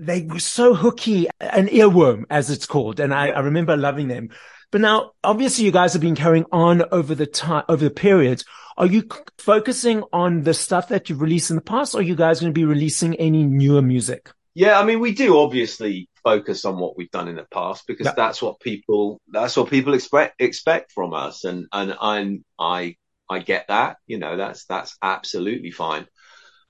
they 0.00 0.22
were 0.22 0.40
so 0.40 0.74
hooky, 0.74 1.28
an 1.40 1.68
earworm 1.68 2.24
as 2.30 2.50
it's 2.50 2.66
called. 2.66 3.00
And 3.00 3.12
I. 3.12 3.28
I 3.28 3.40
remember 3.40 3.76
loving 3.76 4.08
them. 4.08 4.30
But 4.70 4.80
now, 4.80 5.12
obviously, 5.22 5.64
you 5.64 5.72
guys 5.72 5.92
have 5.92 6.00
been 6.00 6.16
carrying 6.16 6.46
on 6.50 6.84
over 6.90 7.14
the 7.14 7.26
time, 7.26 7.64
over 7.68 7.84
the 7.84 7.90
periods. 7.90 8.44
Are 8.80 8.86
you 8.86 9.06
focusing 9.36 10.04
on 10.10 10.42
the 10.42 10.54
stuff 10.54 10.88
that 10.88 11.10
you've 11.10 11.20
released 11.20 11.50
in 11.50 11.56
the 11.56 11.62
past, 11.62 11.94
or 11.94 11.98
are 11.98 12.02
you 12.02 12.14
guys 12.14 12.40
going 12.40 12.50
to 12.50 12.58
be 12.58 12.64
releasing 12.64 13.14
any 13.16 13.44
newer 13.44 13.82
music? 13.82 14.30
Yeah, 14.54 14.80
I 14.80 14.84
mean, 14.84 15.00
we 15.00 15.12
do 15.12 15.36
obviously 15.38 16.08
focus 16.24 16.64
on 16.64 16.78
what 16.78 16.96
we've 16.96 17.10
done 17.10 17.28
in 17.28 17.36
the 17.36 17.46
past 17.52 17.86
because 17.86 18.06
yeah. 18.06 18.14
that's 18.16 18.40
what 18.40 18.58
people 18.58 19.20
that's 19.28 19.54
what 19.54 19.68
people 19.68 19.92
expect 19.92 20.40
expect 20.40 20.92
from 20.92 21.12
us, 21.12 21.44
and 21.44 21.66
and 21.70 21.94
I'm 22.00 22.42
I 22.58 22.96
I 23.28 23.40
get 23.40 23.68
that. 23.68 23.98
You 24.06 24.16
know, 24.16 24.38
that's 24.38 24.64
that's 24.64 24.96
absolutely 25.02 25.72
fine. 25.72 26.06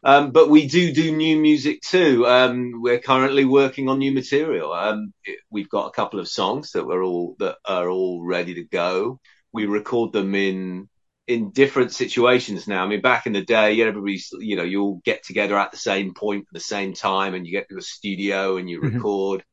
Um, 0.03 0.33
but 0.33 0.51
we 0.51 0.67
do 0.67 0.93
do 0.93 1.15
new 1.15 1.37
music 1.37 1.81
too. 1.83 2.27
Um, 2.27 2.83
we're 2.83 2.99
currently 2.99 3.45
working 3.45 3.89
on 3.89 4.01
new 4.01 4.11
material. 4.11 4.73
Um, 4.73 5.15
we've 5.49 5.71
got 5.71 5.87
a 5.87 5.93
couple 5.93 6.19
of 6.19 6.27
songs 6.27 6.73
that 6.73 6.89
we're 6.89 7.05
all 7.05 7.37
that 7.39 7.59
are 7.65 7.89
all 7.89 8.21
ready 8.21 8.55
to 8.55 8.65
go. 8.65 9.21
We 9.53 9.67
record 9.67 10.13
them 10.13 10.35
in 10.35 10.89
in 11.31 11.51
different 11.51 11.93
situations 11.93 12.67
now. 12.67 12.83
I 12.83 12.89
mean, 12.89 13.03
back 13.03 13.25
in 13.25 13.33
the 13.33 13.45
day, 13.45 13.81
everybody's, 13.81 14.31
you 14.41 14.57
know, 14.57 14.65
you 14.65 14.83
all 14.83 15.01
get 15.05 15.23
together 15.23 15.57
at 15.57 15.71
the 15.71 15.77
same 15.77 16.13
point 16.13 16.43
at 16.49 16.53
the 16.53 16.59
same 16.59 16.93
time 16.93 17.35
and 17.35 17.47
you 17.47 17.53
get 17.53 17.69
to 17.69 17.79
a 17.79 17.83
studio 17.83 18.57
and 18.57 18.69
you 18.69 18.81
mm-hmm. 18.81 18.97
record. 18.97 19.45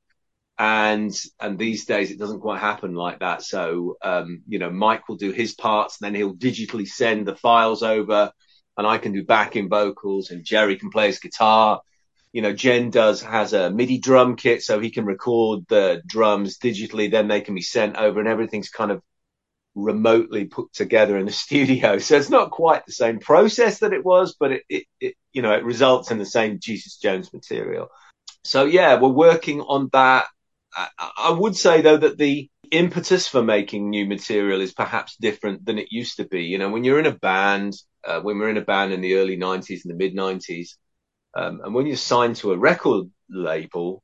And, 0.58 1.16
and 1.40 1.60
these 1.60 1.86
days 1.86 2.10
it 2.10 2.18
doesn't 2.18 2.40
quite 2.40 2.62
happen 2.62 2.96
like 2.96 3.20
that. 3.20 3.44
So, 3.44 3.98
um, 4.02 4.42
you 4.48 4.58
know, 4.58 4.72
Mike 4.72 5.08
will 5.08 5.18
do 5.18 5.32
his 5.32 5.54
parts 5.54 6.02
and 6.02 6.08
then 6.08 6.16
he'll 6.16 6.34
digitally 6.34 6.88
send 6.88 7.28
the 7.28 7.36
files 7.36 7.84
over 7.84 8.32
and 8.76 8.88
I 8.88 8.98
can 8.98 9.12
do 9.12 9.24
backing 9.24 9.70
vocals 9.70 10.32
and 10.32 10.44
Jerry 10.44 10.78
can 10.78 10.90
play 10.90 11.06
his 11.06 11.20
guitar. 11.20 11.82
You 12.34 12.42
know, 12.42 12.54
Gen 12.54 12.90
does, 12.90 13.22
has 13.22 13.54
a 13.54 13.70
MIDI 13.70 14.00
drum 14.00 14.36
kit 14.36 14.64
so 14.64 14.80
he 14.80 14.90
can 14.90 15.06
record 15.06 15.66
the 15.70 16.02
drums 16.08 16.58
digitally. 16.58 17.12
Then 17.12 17.28
they 17.28 17.42
can 17.42 17.54
be 17.54 17.62
sent 17.62 17.98
over 17.98 18.20
and 18.20 18.28
everything's 18.28 18.70
kind 18.70 18.90
of 18.90 19.04
remotely 19.78 20.46
put 20.46 20.74
together 20.74 21.18
in 21.18 21.28
a 21.28 21.32
studio. 21.44 22.00
So 22.00 22.18
it's 22.18 22.30
not 22.30 22.52
quite 22.52 22.86
the 22.86 22.92
same 22.92 23.20
process 23.20 23.80
that 23.80 23.94
it 23.94 24.04
was, 24.04 24.36
but 24.40 24.52
it, 24.52 24.64
it, 24.70 24.84
it, 25.00 25.14
you 25.32 25.42
know, 25.42 25.54
it 25.54 25.64
results 25.64 26.12
in 26.12 26.18
the 26.18 26.26
same 26.26 26.60
Jesus 26.60 26.98
Jones 26.98 27.32
material. 27.32 27.90
So 28.44 28.66
yeah, 28.66 29.00
we're 29.00 29.10
working 29.10 29.62
on 29.62 29.90
that. 29.94 30.28
I, 30.76 30.88
I 31.00 31.32
would 31.32 31.56
say 31.56 31.82
though 31.82 31.98
that 31.98 32.18
the 32.18 32.50
impetus 32.72 33.28
for 33.28 33.42
making 33.42 33.90
new 33.90 34.06
material 34.06 34.62
is 34.62 34.74
perhaps 34.74 35.16
different 35.18 35.66
than 35.66 35.78
it 35.78 35.92
used 35.92 36.18
to 36.18 36.26
be. 36.26 36.44
You 36.44 36.58
know, 36.58 36.70
when 36.70 36.84
you're 36.84 37.00
in 37.00 37.06
a 37.06 37.16
band, 37.16 37.74
uh, 38.06 38.20
when 38.22 38.38
we're 38.38 38.50
in 38.50 38.58
a 38.58 38.62
band 38.62 38.94
in 38.94 39.02
the 39.02 39.16
early 39.16 39.38
90s 39.38 39.86
and 39.86 39.92
the 39.92 39.96
mid 39.96 40.16
90s, 40.16 40.72
um, 41.36 41.62
and 41.64 41.74
when 41.74 41.86
you're 41.86 41.98
signed 41.98 42.38
to 42.38 42.52
a 42.52 42.58
record 42.58 43.10
label, 43.30 44.04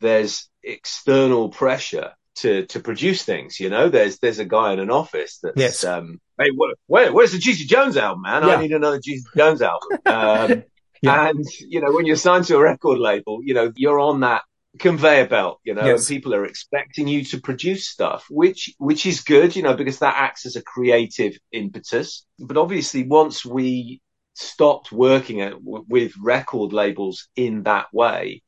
there's 0.00 0.48
external 0.62 1.50
pressure 1.50 2.12
to 2.36 2.66
to 2.66 2.80
produce 2.80 3.22
things. 3.22 3.60
You 3.60 3.70
know, 3.70 3.88
there's 3.88 4.18
there's 4.18 4.38
a 4.38 4.44
guy 4.44 4.72
in 4.72 4.80
an 4.80 4.90
office 4.90 5.38
that's 5.42 5.56
yes. 5.56 5.84
um, 5.84 6.20
hey, 6.38 6.50
where, 6.86 7.12
where's 7.12 7.32
the 7.32 7.38
Jesus 7.38 7.66
Jones 7.66 7.96
album, 7.96 8.22
man? 8.22 8.46
Yeah. 8.46 8.56
I 8.56 8.62
need 8.62 8.72
another 8.72 9.00
Jesus 9.02 9.30
Jones 9.36 9.62
album. 9.62 9.88
Um, 10.06 10.64
yeah. 11.02 11.30
And 11.30 11.46
you 11.60 11.80
know, 11.80 11.92
when 11.92 12.04
you're 12.04 12.16
signed 12.16 12.44
to 12.46 12.56
a 12.56 12.60
record 12.60 12.98
label, 12.98 13.40
you 13.42 13.54
know, 13.54 13.72
you're 13.74 13.98
on 13.98 14.20
that 14.20 14.42
conveyor 14.78 15.26
belt, 15.26 15.58
you 15.64 15.74
know, 15.74 15.84
yes. 15.84 16.00
and 16.00 16.08
people 16.08 16.34
are 16.34 16.44
expecting 16.44 17.08
you 17.08 17.24
to 17.24 17.40
produce 17.40 17.88
stuff, 17.88 18.26
which 18.30 18.74
which 18.78 19.06
is 19.06 19.22
good, 19.22 19.56
you 19.56 19.62
know, 19.62 19.74
because 19.74 19.98
that 20.00 20.14
acts 20.16 20.46
as 20.46 20.56
a 20.56 20.62
creative 20.62 21.38
impetus. 21.52 22.26
But 22.38 22.56
obviously, 22.56 23.04
once 23.04 23.44
we 23.44 24.00
stopped 24.34 24.92
working 24.92 25.40
at, 25.40 25.54
with 25.62 26.12
record 26.20 26.72
labels 26.72 27.28
in 27.34 27.64
that 27.64 27.86
way, 27.92 28.42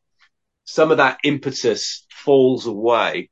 some 0.65 0.91
of 0.91 0.99
that 0.99 1.19
impetus 1.25 2.07
falls 2.11 2.67
away. 2.67 3.31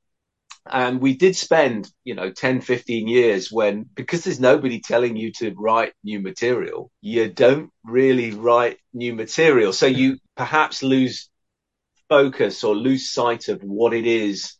And 0.66 1.00
we 1.00 1.16
did 1.16 1.36
spend, 1.36 1.90
you 2.04 2.14
know, 2.14 2.30
10, 2.30 2.60
15 2.60 3.08
years 3.08 3.50
when, 3.50 3.84
because 3.94 4.24
there's 4.24 4.40
nobody 4.40 4.80
telling 4.80 5.16
you 5.16 5.32
to 5.38 5.54
write 5.56 5.94
new 6.04 6.20
material, 6.20 6.90
you 7.00 7.30
don't 7.30 7.70
really 7.84 8.32
write 8.32 8.78
new 8.92 9.14
material. 9.14 9.72
So 9.72 9.86
you 9.86 10.18
perhaps 10.36 10.82
lose 10.82 11.30
focus 12.08 12.62
or 12.64 12.74
lose 12.74 13.10
sight 13.10 13.48
of 13.48 13.62
what 13.62 13.94
it 13.94 14.06
is 14.06 14.56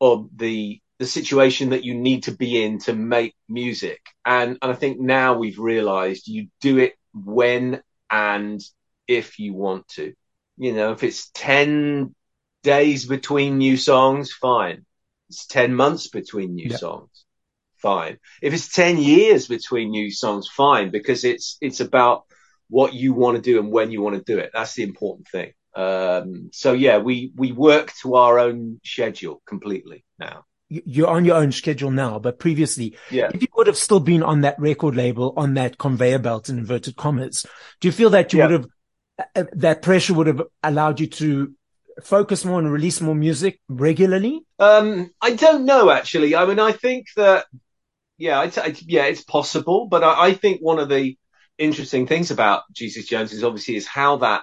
of 0.00 0.28
the 0.36 0.80
the 0.98 1.06
situation 1.06 1.70
that 1.70 1.84
you 1.84 1.94
need 1.94 2.24
to 2.24 2.32
be 2.32 2.62
in 2.62 2.78
to 2.80 2.92
make 2.92 3.36
music. 3.48 4.00
And, 4.24 4.58
and 4.60 4.72
I 4.72 4.74
think 4.74 4.98
now 4.98 5.38
we've 5.38 5.58
realized 5.58 6.26
you 6.26 6.48
do 6.60 6.78
it 6.78 6.94
when 7.14 7.80
and 8.10 8.60
if 9.06 9.38
you 9.38 9.54
want 9.54 9.86
to. 9.90 10.12
You 10.56 10.72
know, 10.72 10.90
if 10.90 11.04
it's 11.04 11.30
10 11.34 12.14
days 12.64 13.06
between 13.06 13.58
new 13.58 13.76
songs, 13.76 14.32
fine. 14.32 14.84
It's 15.28 15.46
10 15.46 15.74
months 15.74 16.08
between 16.08 16.54
new 16.54 16.70
yep. 16.70 16.80
songs, 16.80 17.24
fine. 17.76 18.18
If 18.42 18.54
it's 18.54 18.68
10 18.68 18.98
years 18.98 19.48
between 19.48 19.90
new 19.90 20.10
songs, 20.10 20.48
fine, 20.48 20.90
because 20.90 21.24
it's, 21.24 21.58
it's 21.60 21.80
about 21.80 22.24
what 22.68 22.94
you 22.94 23.12
want 23.14 23.36
to 23.36 23.42
do 23.42 23.58
and 23.58 23.70
when 23.70 23.90
you 23.90 24.02
want 24.02 24.16
to 24.16 24.22
do 24.22 24.38
it. 24.38 24.50
That's 24.52 24.74
the 24.74 24.82
important 24.82 25.28
thing. 25.28 25.52
Um, 25.74 26.50
so 26.52 26.72
yeah, 26.72 26.98
we, 26.98 27.32
we 27.36 27.52
work 27.52 27.92
to 28.02 28.16
our 28.16 28.38
own 28.38 28.80
schedule 28.84 29.42
completely 29.46 30.04
now. 30.18 30.44
You're 30.70 31.08
on 31.08 31.24
your 31.24 31.36
own 31.36 31.52
schedule 31.52 31.90
now, 31.90 32.18
but 32.18 32.38
previously, 32.38 32.96
yeah. 33.10 33.30
if 33.32 33.40
you 33.40 33.48
would 33.56 33.68
have 33.68 33.76
still 33.76 34.00
been 34.00 34.22
on 34.22 34.42
that 34.42 34.58
record 34.60 34.96
label, 34.96 35.32
on 35.34 35.54
that 35.54 35.78
conveyor 35.78 36.18
belt 36.18 36.50
in 36.50 36.58
inverted 36.58 36.94
commas, 36.94 37.46
do 37.80 37.88
you 37.88 37.92
feel 37.92 38.10
that 38.10 38.34
you 38.34 38.40
yeah. 38.40 38.46
would 38.46 38.52
have, 38.52 38.66
uh, 39.34 39.44
that 39.52 39.80
pressure 39.80 40.12
would 40.12 40.26
have 40.26 40.42
allowed 40.62 41.00
you 41.00 41.06
to 41.06 41.54
focus 42.02 42.44
more 42.44 42.58
and 42.58 42.72
release 42.72 43.00
more 43.00 43.14
music 43.14 43.60
regularly? 43.68 44.40
Um, 44.58 45.10
I 45.20 45.34
don't 45.34 45.64
know 45.64 45.90
actually. 45.90 46.34
I 46.34 46.46
mean, 46.46 46.58
I 46.58 46.72
think 46.72 47.06
that, 47.16 47.46
yeah, 48.16 48.42
it's, 48.44 48.82
yeah, 48.82 49.04
it's 49.04 49.22
possible, 49.24 49.86
but 49.86 50.02
I, 50.02 50.26
I 50.26 50.34
think 50.34 50.60
one 50.60 50.78
of 50.78 50.88
the 50.88 51.16
interesting 51.56 52.06
things 52.06 52.30
about 52.30 52.62
Jesus 52.72 53.06
Jones 53.06 53.32
is 53.32 53.44
obviously 53.44 53.76
is 53.76 53.86
how 53.86 54.18
that 54.18 54.42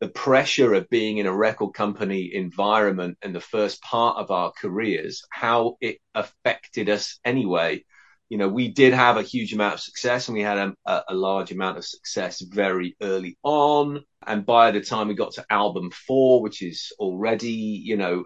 the 0.00 0.08
pressure 0.08 0.74
of 0.74 0.88
being 0.88 1.18
in 1.18 1.26
a 1.26 1.34
record 1.34 1.74
company 1.74 2.30
environment 2.34 3.18
in 3.22 3.32
the 3.32 3.40
first 3.40 3.82
part 3.82 4.16
of 4.16 4.30
our 4.30 4.52
careers, 4.52 5.24
how 5.30 5.76
it 5.80 5.98
affected 6.14 6.88
us 6.88 7.18
anyway. 7.24 7.84
You 8.28 8.38
know, 8.38 8.48
we 8.48 8.68
did 8.68 8.92
have 8.92 9.16
a 9.16 9.22
huge 9.22 9.54
amount 9.54 9.74
of 9.74 9.80
success 9.80 10.28
and 10.28 10.36
we 10.36 10.42
had 10.42 10.58
a, 10.58 11.02
a, 11.08 11.14
large 11.14 11.50
amount 11.50 11.78
of 11.78 11.84
success 11.84 12.42
very 12.42 12.94
early 13.00 13.38
on. 13.42 14.04
And 14.26 14.44
by 14.44 14.70
the 14.70 14.82
time 14.82 15.08
we 15.08 15.14
got 15.14 15.32
to 15.34 15.46
album 15.48 15.90
four, 15.90 16.42
which 16.42 16.62
is 16.62 16.92
already, 16.98 17.52
you 17.52 17.96
know, 17.96 18.24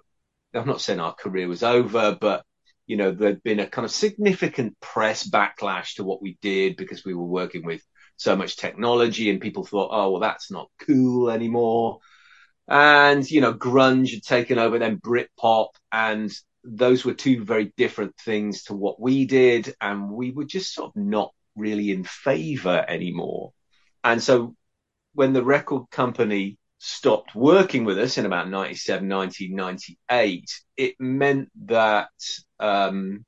I'm 0.55 0.67
not 0.67 0.81
saying 0.81 0.99
our 0.99 1.15
career 1.15 1.47
was 1.47 1.63
over, 1.63 2.17
but 2.21 2.45
you 2.87 2.97
know, 2.97 3.13
there'd 3.13 3.43
been 3.43 3.61
a 3.61 3.67
kind 3.67 3.85
of 3.85 3.93
significant 3.93 4.79
press 4.81 5.29
backlash 5.29 5.95
to 5.95 6.05
what 6.05 6.21
we 6.21 6.37
did 6.43 6.77
because 6.77 7.05
we 7.05 7.15
were 7.15 7.25
working 7.25 7.65
with 7.65 7.83
so 8.17 8.37
much 8.37 8.57
technology 8.57 9.31
and 9.31 9.41
people 9.41 9.65
thought, 9.65 9.91
oh, 9.93 10.11
well, 10.11 10.21
that's 10.21 10.51
not 10.51 10.71
cool 10.87 11.31
anymore. 11.31 12.01
And, 12.69 13.29
you 13.31 13.41
know, 13.41 13.55
grunge 13.55 14.13
had 14.13 14.23
taken 14.23 14.59
over 14.59 14.79
then 14.79 14.99
Britpop 14.99 15.69
and 15.91 16.31
those 16.65 17.05
were 17.05 17.15
two 17.15 17.45
very 17.45 17.73
different 17.77 18.17
things 18.17 18.65
to 18.65 18.75
what 18.75 19.01
we 19.01 19.25
did. 19.25 19.75
And 19.81 20.11
we 20.11 20.31
were 20.31 20.45
just 20.45 20.75
sort 20.75 20.93
of 20.95 21.03
not 21.03 21.33
really 21.57 21.91
in 21.91 22.05
favor 22.05 22.85
anymore. 22.87 23.53
And 24.05 24.23
so 24.23 24.55
when 25.15 25.33
the 25.33 25.45
record 25.45 25.85
company 25.91 26.59
stopped 26.79 27.35
working 27.35 27.85
with 27.85 27.99
us 27.99 28.19
in 28.19 28.27
about 28.27 28.49
97, 28.49 29.09
1998, 29.09 30.51
it 30.77 30.95
meant 30.99 31.49
that, 31.67 32.11
um, 32.59 33.25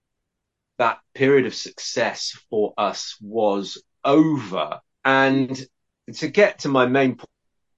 that 0.78 0.98
period 1.14 1.46
of 1.46 1.54
success 1.54 2.36
for 2.50 2.74
us 2.76 3.16
was 3.20 3.82
over. 4.04 4.80
And 5.04 5.64
to 6.14 6.28
get 6.28 6.60
to 6.60 6.68
my 6.68 6.86
main 6.86 7.18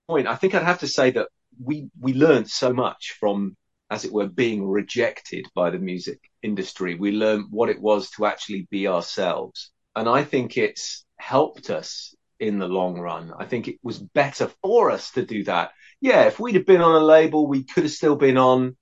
point, 0.09 0.27
I 0.27 0.37
think 0.37 0.55
I'd 0.55 0.63
have 0.63 0.81
to 0.81 0.89
say 0.89 1.11
that 1.11 1.29
we, 1.63 1.91
we 2.01 2.15
learned 2.15 2.49
so 2.49 2.73
much 2.73 3.17
from, 3.21 3.57
as 3.91 4.05
it 4.05 4.13
were, 4.13 4.27
being 4.29 4.67
rejected 4.67 5.47
by 5.55 5.71
the 5.71 5.79
music 5.79 6.21
industry. 6.43 6.95
We 6.95 7.13
learned 7.13 7.47
what 7.51 7.69
it 7.69 7.81
was 7.81 8.11
to 8.13 8.27
actually 8.27 8.67
be 8.71 8.89
ourselves. 8.89 9.71
And 9.95 10.09
I 10.09 10.25
think 10.25 10.57
it's 10.57 11.05
helped 11.19 11.71
us 11.71 12.15
in 12.39 12.59
the 12.59 12.69
long 12.69 12.99
run. 12.99 13.33
I 13.39 13.47
think 13.47 13.69
it 13.69 13.79
was 13.83 13.99
better 13.99 14.51
for 14.63 14.91
us 14.91 15.13
to 15.13 15.25
do 15.25 15.45
that. 15.45 15.71
Yeah, 16.01 16.25
if 16.25 16.39
we'd 16.39 16.57
have 16.57 16.67
been 16.67 16.83
on 16.83 17.01
a 17.01 17.05
label, 17.05 17.47
we 17.47 17.65
could 17.65 17.85
have 17.85 17.93
still 17.93 18.17
been 18.17 18.37
on 18.37 18.77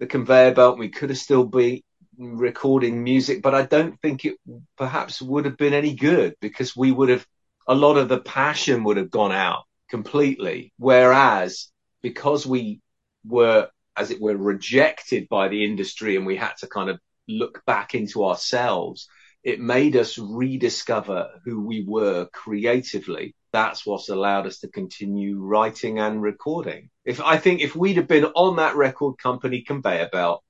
the 0.00 0.06
conveyor 0.06 0.54
belt. 0.54 0.78
We 0.78 0.88
could 0.88 1.10
have 1.10 1.18
still 1.18 1.44
been 1.44 1.82
recording 2.16 3.04
music, 3.04 3.42
but 3.42 3.54
I 3.54 3.62
don't 3.62 4.00
think 4.00 4.24
it 4.24 4.36
perhaps 4.76 5.22
would 5.22 5.44
have 5.44 5.56
been 5.56 5.74
any 5.74 5.94
good 5.94 6.34
because 6.40 6.74
we 6.76 6.90
would 6.90 7.10
have, 7.10 7.24
a 7.68 7.74
lot 7.74 7.96
of 7.96 8.08
the 8.08 8.18
passion 8.18 8.82
would 8.84 8.96
have 8.96 9.10
gone 9.10 9.32
out 9.32 9.64
completely. 9.88 10.72
Whereas 10.78 11.70
because 12.02 12.44
we 12.46 12.80
were, 13.24 13.68
as 13.98 14.10
it 14.10 14.20
were, 14.20 14.36
rejected 14.36 15.28
by 15.28 15.48
the 15.48 15.64
industry 15.64 16.16
and 16.16 16.26
we 16.26 16.36
had 16.36 16.54
to 16.58 16.66
kind 16.66 16.90
of 16.90 17.00
look 17.26 17.62
back 17.66 17.94
into 17.94 18.24
ourselves, 18.24 19.08
it 19.42 19.60
made 19.60 19.96
us 19.96 20.18
rediscover 20.18 21.30
who 21.44 21.64
we 21.64 21.84
were 21.86 22.26
creatively. 22.32 23.34
That's 23.52 23.86
what's 23.86 24.08
allowed 24.08 24.46
us 24.46 24.60
to 24.60 24.68
continue 24.68 25.38
writing 25.38 25.98
and 25.98 26.22
recording. 26.22 26.90
If 27.04 27.20
I 27.20 27.38
think 27.38 27.60
if 27.60 27.74
we'd 27.74 27.96
have 27.96 28.08
been 28.08 28.24
on 28.24 28.56
that 28.56 28.76
record 28.76 29.18
company 29.18 29.62
conveyor 29.62 30.10
belt, 30.12 30.42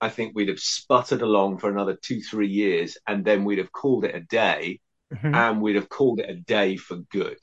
I 0.00 0.08
think 0.08 0.34
we'd 0.34 0.48
have 0.48 0.60
sputtered 0.60 1.20
along 1.20 1.58
for 1.58 1.68
another 1.68 1.98
two, 2.00 2.22
three 2.22 2.48
years, 2.48 2.96
and 3.06 3.24
then 3.24 3.44
we'd 3.44 3.58
have 3.58 3.72
called 3.72 4.04
it 4.04 4.14
a 4.14 4.20
day, 4.20 4.80
mm-hmm. 5.12 5.34
and 5.34 5.60
we'd 5.60 5.76
have 5.76 5.90
called 5.90 6.20
it 6.20 6.30
a 6.30 6.34
day 6.34 6.76
for 6.76 6.96
good. 6.96 7.36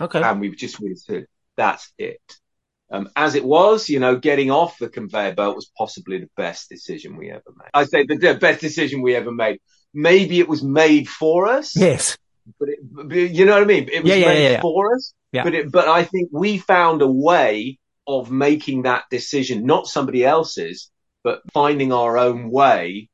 Okay. 0.00 0.22
And 0.22 0.40
we've 0.40 0.56
just 0.56 0.78
really 0.78 0.94
said, 0.94 1.26
that's 1.56 1.92
it. 1.98 2.20
Um, 2.90 3.10
as 3.14 3.34
it 3.34 3.44
was, 3.44 3.90
you 3.90 4.00
know, 4.00 4.16
getting 4.16 4.50
off 4.50 4.78
the 4.78 4.88
conveyor 4.88 5.34
belt 5.34 5.56
was 5.56 5.70
possibly 5.76 6.18
the 6.20 6.30
best 6.36 6.70
decision 6.70 7.16
we 7.18 7.30
ever 7.30 7.42
made. 7.46 7.68
I 7.74 7.84
say 7.84 8.06
the, 8.06 8.16
the 8.16 8.34
best 8.34 8.62
decision 8.62 9.02
we 9.02 9.14
ever 9.14 9.30
made. 9.30 9.60
Maybe 9.92 10.40
it 10.40 10.48
was 10.48 10.62
made 10.62 11.06
for 11.06 11.48
us. 11.48 11.76
Yes. 11.76 12.16
But, 12.58 12.70
it, 12.70 12.78
but 12.82 13.14
you 13.14 13.44
know 13.44 13.52
what 13.52 13.62
I 13.62 13.66
mean? 13.66 13.90
It 13.92 14.02
was 14.02 14.10
yeah, 14.10 14.16
yeah, 14.16 14.26
made 14.26 14.52
yeah, 14.52 14.60
for 14.62 14.94
us. 14.94 15.12
Yeah. 15.32 15.44
But 15.44 15.54
it, 15.54 15.70
but 15.70 15.86
I 15.86 16.04
think 16.04 16.30
we 16.32 16.56
found 16.56 17.02
a 17.02 17.10
way 17.10 17.78
of 18.06 18.30
making 18.30 18.82
that 18.82 19.04
decision, 19.10 19.66
not 19.66 19.86
somebody 19.86 20.24
else's, 20.24 20.90
but 21.22 21.42
finding 21.52 21.92
our 21.92 22.16
own 22.16 22.50
way 22.50 23.10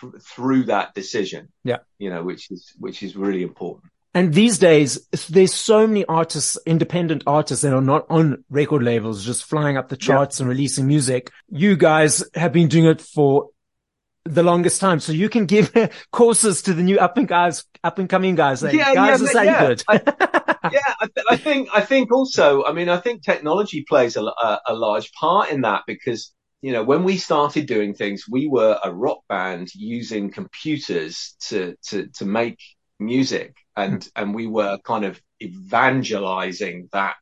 th- 0.00 0.14
through 0.22 0.64
that 0.64 0.92
decision. 0.92 1.52
Yeah. 1.62 1.78
You 1.98 2.10
know, 2.10 2.24
which 2.24 2.50
is, 2.50 2.72
which 2.80 3.04
is 3.04 3.14
really 3.14 3.44
important. 3.44 3.92
And 4.14 4.32
these 4.32 4.58
days, 4.58 5.08
there's 5.28 5.52
so 5.52 5.88
many 5.88 6.04
artists, 6.04 6.56
independent 6.66 7.24
artists 7.26 7.62
that 7.62 7.74
are 7.74 7.82
not 7.82 8.06
on 8.08 8.44
record 8.48 8.84
labels, 8.84 9.24
just 9.24 9.44
flying 9.44 9.76
up 9.76 9.88
the 9.88 9.96
charts 9.96 10.38
yeah. 10.38 10.44
and 10.44 10.50
releasing 10.50 10.86
music. 10.86 11.32
You 11.48 11.76
guys 11.76 12.22
have 12.34 12.52
been 12.52 12.68
doing 12.68 12.86
it 12.86 13.00
for 13.00 13.48
the 14.24 14.44
longest 14.44 14.80
time. 14.80 15.00
So 15.00 15.12
you 15.12 15.28
can 15.28 15.46
give 15.46 15.72
courses 16.12 16.62
to 16.62 16.74
the 16.74 16.82
new 16.82 16.96
up 16.98 17.18
and 17.18 17.26
guys, 17.26 17.64
up 17.82 17.98
and 17.98 18.08
coming 18.08 18.36
guys. 18.36 18.62
Like, 18.62 18.74
yeah, 18.74 18.94
guys 18.94 19.20
yeah, 19.34 19.42
yeah. 19.42 19.66
good. 19.66 19.82
I, 19.88 19.94
yeah, 20.72 20.94
I, 21.00 21.06
th- 21.06 21.26
I, 21.28 21.36
think, 21.36 21.68
I 21.74 21.80
think 21.80 22.12
also, 22.12 22.64
I 22.64 22.72
mean, 22.72 22.88
I 22.88 22.98
think 22.98 23.24
technology 23.24 23.84
plays 23.86 24.16
a, 24.16 24.22
a, 24.22 24.60
a 24.68 24.74
large 24.74 25.12
part 25.12 25.50
in 25.50 25.62
that 25.62 25.82
because 25.88 26.32
you 26.62 26.72
know, 26.72 26.82
when 26.82 27.04
we 27.04 27.18
started 27.18 27.66
doing 27.66 27.92
things, 27.92 28.24
we 28.26 28.46
were 28.46 28.78
a 28.82 28.90
rock 28.90 29.18
band 29.28 29.68
using 29.74 30.30
computers 30.30 31.36
to 31.48 31.74
to 31.88 32.06
to 32.14 32.24
make 32.24 32.58
music, 33.04 33.56
and 33.76 34.06
and 34.16 34.34
we 34.34 34.46
were 34.46 34.78
kind 34.84 35.04
of 35.04 35.20
evangelizing 35.42 36.88
that 36.92 37.16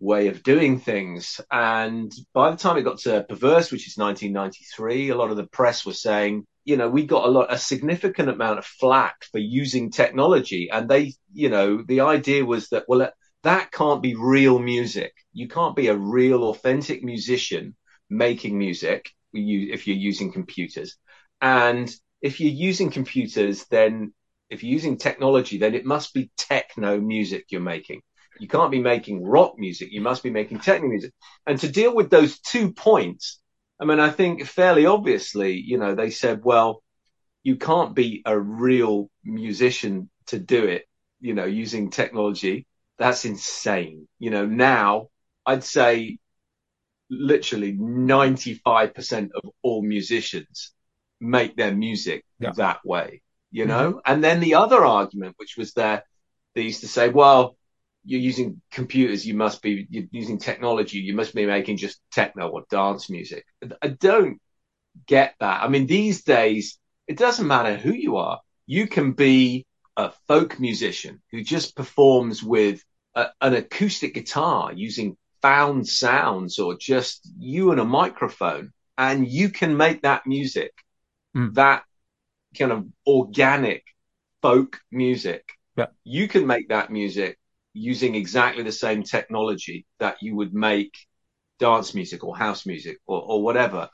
way 0.00 0.28
of 0.28 0.42
doing 0.42 0.80
things. 0.80 1.40
And 1.50 2.12
by 2.32 2.50
the 2.50 2.56
time 2.56 2.78
it 2.78 2.82
got 2.82 2.98
to 3.00 3.24
Perverse, 3.28 3.70
which 3.70 3.86
is 3.86 3.96
1993, 3.98 5.10
a 5.10 5.16
lot 5.16 5.30
of 5.30 5.36
the 5.36 5.46
press 5.46 5.84
were 5.84 5.92
saying, 5.92 6.46
you 6.64 6.76
know, 6.76 6.88
we 6.88 7.04
got 7.04 7.26
a 7.26 7.30
lot, 7.30 7.52
a 7.52 7.58
significant 7.58 8.30
amount 8.30 8.58
of 8.58 8.64
flack 8.64 9.24
for 9.30 9.38
using 9.38 9.90
technology. 9.90 10.70
And 10.72 10.88
they, 10.88 11.14
you 11.32 11.50
know, 11.50 11.82
the 11.82 12.00
idea 12.00 12.44
was 12.44 12.68
that, 12.70 12.84
well, 12.88 13.10
that 13.42 13.72
can't 13.72 14.02
be 14.02 14.14
real 14.14 14.58
music. 14.58 15.12
You 15.32 15.48
can't 15.48 15.76
be 15.76 15.88
a 15.88 15.96
real 15.96 16.44
authentic 16.44 17.02
musician 17.02 17.76
making 18.08 18.58
music 18.58 19.10
if 19.32 19.86
you're 19.86 19.96
using 19.96 20.32
computers. 20.32 20.96
And 21.40 21.90
if 22.20 22.40
you're 22.40 22.50
using 22.50 22.90
computers, 22.90 23.66
then 23.70 24.12
if 24.50 24.62
you're 24.62 24.72
using 24.72 24.98
technology, 24.98 25.58
then 25.58 25.74
it 25.74 25.84
must 25.86 26.12
be 26.12 26.30
techno 26.36 27.00
music 27.00 27.46
you're 27.48 27.60
making. 27.60 28.02
You 28.38 28.48
can't 28.48 28.70
be 28.70 28.80
making 28.80 29.24
rock 29.24 29.54
music. 29.58 29.90
You 29.92 30.00
must 30.00 30.22
be 30.22 30.30
making 30.30 30.60
techno 30.60 30.88
music. 30.88 31.12
And 31.46 31.58
to 31.60 31.70
deal 31.70 31.94
with 31.94 32.10
those 32.10 32.38
two 32.40 32.72
points, 32.72 33.40
I 33.80 33.84
mean, 33.84 34.00
I 34.00 34.10
think 34.10 34.44
fairly 34.46 34.86
obviously, 34.86 35.54
you 35.54 35.78
know, 35.78 35.94
they 35.94 36.10
said, 36.10 36.40
well, 36.44 36.82
you 37.42 37.56
can't 37.56 37.94
be 37.94 38.22
a 38.26 38.38
real 38.38 39.10
musician 39.24 40.10
to 40.26 40.38
do 40.38 40.64
it, 40.64 40.86
you 41.20 41.34
know, 41.34 41.44
using 41.44 41.90
technology. 41.90 42.66
That's 42.98 43.24
insane. 43.24 44.08
You 44.18 44.30
know, 44.30 44.46
now 44.46 45.08
I'd 45.46 45.64
say 45.64 46.18
literally 47.08 47.72
95% 47.72 49.30
of 49.34 49.50
all 49.62 49.82
musicians 49.82 50.72
make 51.20 51.56
their 51.56 51.74
music 51.74 52.24
yeah. 52.38 52.52
that 52.56 52.84
way, 52.84 53.22
you 53.50 53.66
know? 53.66 53.92
Mm-hmm. 53.92 54.12
And 54.12 54.24
then 54.24 54.40
the 54.40 54.54
other 54.54 54.84
argument, 54.84 55.34
which 55.38 55.56
was 55.56 55.72
there, 55.72 56.04
they 56.54 56.62
used 56.62 56.80
to 56.80 56.88
say, 56.88 57.08
well, 57.08 57.56
you're 58.04 58.20
using 58.20 58.62
computers, 58.70 59.26
you 59.26 59.34
must 59.34 59.62
be 59.62 59.86
you're 59.90 60.06
using 60.10 60.38
technology, 60.38 60.98
you 60.98 61.14
must 61.14 61.34
be 61.34 61.46
making 61.46 61.76
just 61.76 62.00
techno 62.10 62.48
or 62.48 62.64
dance 62.70 63.10
music. 63.10 63.44
I 63.82 63.88
don't 63.88 64.40
get 65.06 65.34
that. 65.40 65.62
I 65.62 65.68
mean, 65.68 65.86
these 65.86 66.24
days, 66.24 66.78
it 67.06 67.18
doesn't 67.18 67.46
matter 67.46 67.76
who 67.76 67.92
you 67.92 68.16
are. 68.16 68.40
You 68.66 68.86
can 68.86 69.12
be 69.12 69.66
a 69.96 70.12
folk 70.28 70.58
musician 70.58 71.20
who 71.30 71.42
just 71.42 71.76
performs 71.76 72.42
with 72.42 72.82
a, 73.14 73.26
an 73.40 73.54
acoustic 73.54 74.14
guitar 74.14 74.72
using 74.72 75.16
found 75.42 75.86
sounds 75.86 76.58
or 76.58 76.76
just 76.76 77.28
you 77.38 77.72
and 77.72 77.80
a 77.80 77.84
microphone, 77.84 78.72
and 78.96 79.26
you 79.28 79.50
can 79.50 79.76
make 79.76 80.02
that 80.02 80.26
music, 80.26 80.72
mm. 81.36 81.54
that 81.54 81.82
kind 82.58 82.72
of 82.72 82.86
organic 83.06 83.84
folk 84.42 84.80
music. 84.90 85.44
Yeah. 85.76 85.86
You 86.04 86.28
can 86.28 86.46
make 86.46 86.68
that 86.68 86.90
music 86.90 87.38
using 87.72 88.14
exactly 88.14 88.62
the 88.62 88.72
same 88.72 89.02
technology 89.02 89.86
that 89.98 90.16
you 90.20 90.36
would 90.36 90.52
make 90.52 90.92
dance 91.58 91.94
music 91.94 92.24
or 92.24 92.36
house 92.36 92.66
music 92.66 92.98
or, 93.06 93.22
or 93.22 93.42
whatever. 93.42 93.88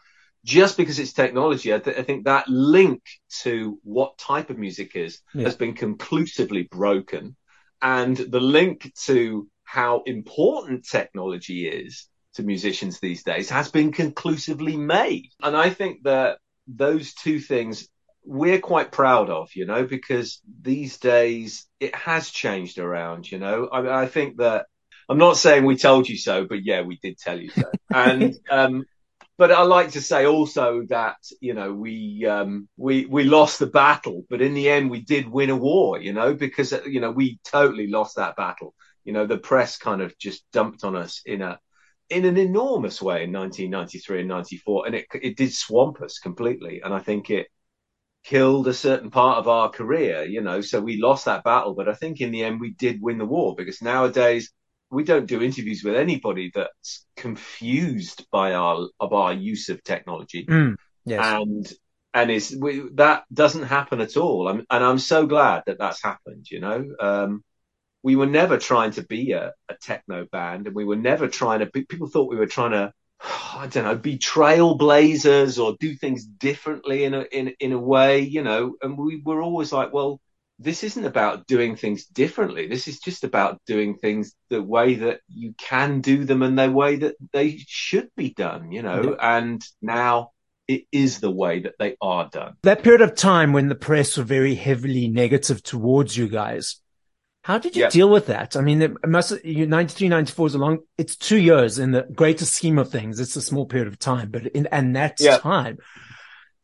Just 0.44 0.76
because 0.76 0.98
it's 0.98 1.12
technology, 1.12 1.74
I, 1.74 1.80
th- 1.80 1.98
I, 1.98 2.02
think 2.02 2.24
that 2.24 2.48
link 2.48 3.02
to 3.42 3.80
what 3.82 4.16
type 4.16 4.48
of 4.48 4.58
music 4.58 4.94
is 4.94 5.20
yeah. 5.34 5.42
has 5.42 5.56
been 5.56 5.74
conclusively 5.74 6.62
broken. 6.62 7.36
And 7.82 8.16
the 8.16 8.40
link 8.40 8.92
to 9.06 9.48
how 9.64 10.02
important 10.06 10.86
technology 10.88 11.68
is 11.68 12.08
to 12.34 12.44
musicians 12.44 13.00
these 13.00 13.24
days 13.24 13.50
has 13.50 13.70
been 13.70 13.92
conclusively 13.92 14.76
made. 14.76 15.30
And 15.42 15.56
I 15.56 15.70
think 15.70 16.04
that 16.04 16.38
those 16.68 17.14
two 17.14 17.40
things 17.40 17.88
we're 18.26 18.60
quite 18.60 18.92
proud 18.92 19.30
of, 19.30 19.54
you 19.54 19.66
know, 19.66 19.84
because 19.84 20.40
these 20.60 20.98
days 20.98 21.66
it 21.80 21.94
has 21.94 22.30
changed 22.30 22.78
around, 22.78 23.30
you 23.30 23.38
know. 23.38 23.68
I, 23.68 24.02
I 24.02 24.06
think 24.06 24.38
that 24.38 24.66
I'm 25.08 25.18
not 25.18 25.36
saying 25.36 25.64
we 25.64 25.76
told 25.76 26.08
you 26.08 26.18
so, 26.18 26.44
but 26.44 26.64
yeah, 26.64 26.82
we 26.82 26.98
did 27.00 27.18
tell 27.18 27.40
you 27.40 27.50
so. 27.50 27.70
and 27.94 28.34
um, 28.50 28.84
but 29.38 29.52
I 29.52 29.62
like 29.62 29.92
to 29.92 30.00
say 30.00 30.26
also 30.26 30.82
that 30.88 31.16
you 31.40 31.54
know 31.54 31.72
we 31.72 32.26
um, 32.26 32.68
we 32.76 33.06
we 33.06 33.24
lost 33.24 33.58
the 33.58 33.66
battle, 33.66 34.24
but 34.28 34.42
in 34.42 34.54
the 34.54 34.68
end 34.68 34.90
we 34.90 35.02
did 35.02 35.28
win 35.28 35.50
a 35.50 35.56
war, 35.56 36.00
you 36.00 36.12
know, 36.12 36.34
because 36.34 36.72
you 36.86 37.00
know 37.00 37.12
we 37.12 37.38
totally 37.44 37.86
lost 37.86 38.16
that 38.16 38.36
battle. 38.36 38.74
You 39.04 39.12
know, 39.12 39.26
the 39.26 39.38
press 39.38 39.78
kind 39.78 40.02
of 40.02 40.18
just 40.18 40.44
dumped 40.52 40.82
on 40.82 40.96
us 40.96 41.22
in 41.24 41.42
a 41.42 41.60
in 42.10 42.24
an 42.24 42.36
enormous 42.36 43.00
way 43.00 43.24
in 43.24 43.32
1993 43.32 44.20
and 44.20 44.28
94, 44.28 44.86
and 44.86 44.94
it 44.96 45.06
it 45.14 45.36
did 45.36 45.52
swamp 45.52 46.00
us 46.02 46.18
completely. 46.18 46.80
And 46.82 46.92
I 46.92 46.98
think 46.98 47.30
it 47.30 47.46
killed 48.26 48.66
a 48.66 48.74
certain 48.74 49.10
part 49.10 49.38
of 49.38 49.46
our 49.46 49.70
career, 49.70 50.24
you 50.24 50.40
know, 50.40 50.60
so 50.60 50.80
we 50.80 51.00
lost 51.00 51.26
that 51.26 51.44
battle. 51.44 51.74
But 51.74 51.88
I 51.88 51.94
think 51.94 52.20
in 52.20 52.32
the 52.32 52.42
end 52.42 52.60
we 52.60 52.72
did 52.72 53.00
win 53.00 53.18
the 53.18 53.24
war 53.24 53.54
because 53.56 53.80
nowadays 53.80 54.52
we 54.90 55.04
don't 55.04 55.26
do 55.26 55.42
interviews 55.42 55.82
with 55.84 55.94
anybody 55.94 56.50
that's 56.52 57.06
confused 57.16 58.26
by 58.30 58.54
our 58.54 58.88
of 58.98 59.12
our 59.12 59.32
use 59.32 59.68
of 59.68 59.82
technology. 59.84 60.44
Mm, 60.44 60.74
yes. 61.04 61.20
And 61.24 61.72
and 62.14 62.30
is 62.30 62.56
we, 62.58 62.88
that 62.94 63.24
doesn't 63.32 63.64
happen 63.64 64.00
at 64.00 64.16
all. 64.16 64.48
I'm, 64.48 64.66
and 64.70 64.84
I'm 64.84 64.98
so 64.98 65.26
glad 65.26 65.62
that 65.66 65.78
that's 65.78 66.02
happened. 66.02 66.50
You 66.50 66.60
know, 66.60 66.94
um, 66.98 67.44
we 68.02 68.16
were 68.16 68.26
never 68.26 68.58
trying 68.58 68.92
to 68.92 69.02
be 69.02 69.32
a, 69.32 69.52
a 69.68 69.74
techno 69.80 70.26
band, 70.32 70.66
and 70.66 70.74
we 70.74 70.84
were 70.84 70.96
never 70.96 71.28
trying 71.28 71.60
to. 71.60 71.66
Be, 71.66 71.84
people 71.84 72.08
thought 72.08 72.30
we 72.30 72.36
were 72.36 72.46
trying 72.46 72.72
to 72.72 72.92
I 73.26 73.66
don't 73.70 73.84
know, 73.84 73.96
be 73.96 74.18
trailblazers 74.18 75.62
or 75.62 75.76
do 75.80 75.94
things 75.94 76.24
differently 76.24 77.04
in 77.04 77.14
a 77.14 77.22
in 77.22 77.54
in 77.58 77.72
a 77.72 77.78
way, 77.78 78.20
you 78.20 78.42
know. 78.42 78.76
And 78.82 78.96
we 78.96 79.20
were 79.24 79.42
always 79.42 79.72
like, 79.72 79.92
well, 79.92 80.20
this 80.58 80.84
isn't 80.84 81.04
about 81.04 81.46
doing 81.46 81.76
things 81.76 82.06
differently. 82.06 82.66
This 82.66 82.88
is 82.88 83.00
just 83.00 83.24
about 83.24 83.60
doing 83.66 83.96
things 83.96 84.34
the 84.48 84.62
way 84.62 84.94
that 84.96 85.20
you 85.28 85.54
can 85.58 86.00
do 86.00 86.24
them 86.24 86.42
and 86.42 86.58
the 86.58 86.70
way 86.70 86.96
that 86.96 87.16
they 87.32 87.62
should 87.66 88.08
be 88.16 88.30
done, 88.32 88.72
you 88.72 88.82
know. 88.82 89.16
And 89.20 89.62
now 89.82 90.30
it 90.68 90.84
is 90.90 91.20
the 91.20 91.30
way 91.30 91.60
that 91.60 91.74
they 91.78 91.96
are 92.00 92.28
done. 92.30 92.54
That 92.62 92.82
period 92.82 93.02
of 93.02 93.14
time 93.14 93.52
when 93.52 93.68
the 93.68 93.74
press 93.74 94.16
were 94.16 94.24
very 94.24 94.54
heavily 94.54 95.08
negative 95.08 95.62
towards 95.62 96.16
you 96.16 96.28
guys, 96.28 96.76
how 97.46 97.58
did 97.58 97.76
you 97.76 97.82
yep. 97.82 97.92
deal 97.92 98.10
with 98.10 98.26
that? 98.26 98.56
I 98.56 98.60
mean, 98.60 98.82
it 98.82 99.06
must, 99.06 99.32
93, 99.44 100.08
94 100.08 100.46
is 100.48 100.54
a 100.56 100.58
long, 100.58 100.78
it's 100.98 101.14
two 101.14 101.36
years 101.36 101.78
in 101.78 101.92
the 101.92 102.02
greater 102.12 102.44
scheme 102.44 102.76
of 102.76 102.90
things. 102.90 103.20
It's 103.20 103.36
a 103.36 103.40
small 103.40 103.66
period 103.66 103.86
of 103.86 104.00
time, 104.00 104.30
but 104.32 104.48
in, 104.48 104.66
and 104.72 104.96
that 104.96 105.20
yep. 105.20 105.42
time, 105.42 105.78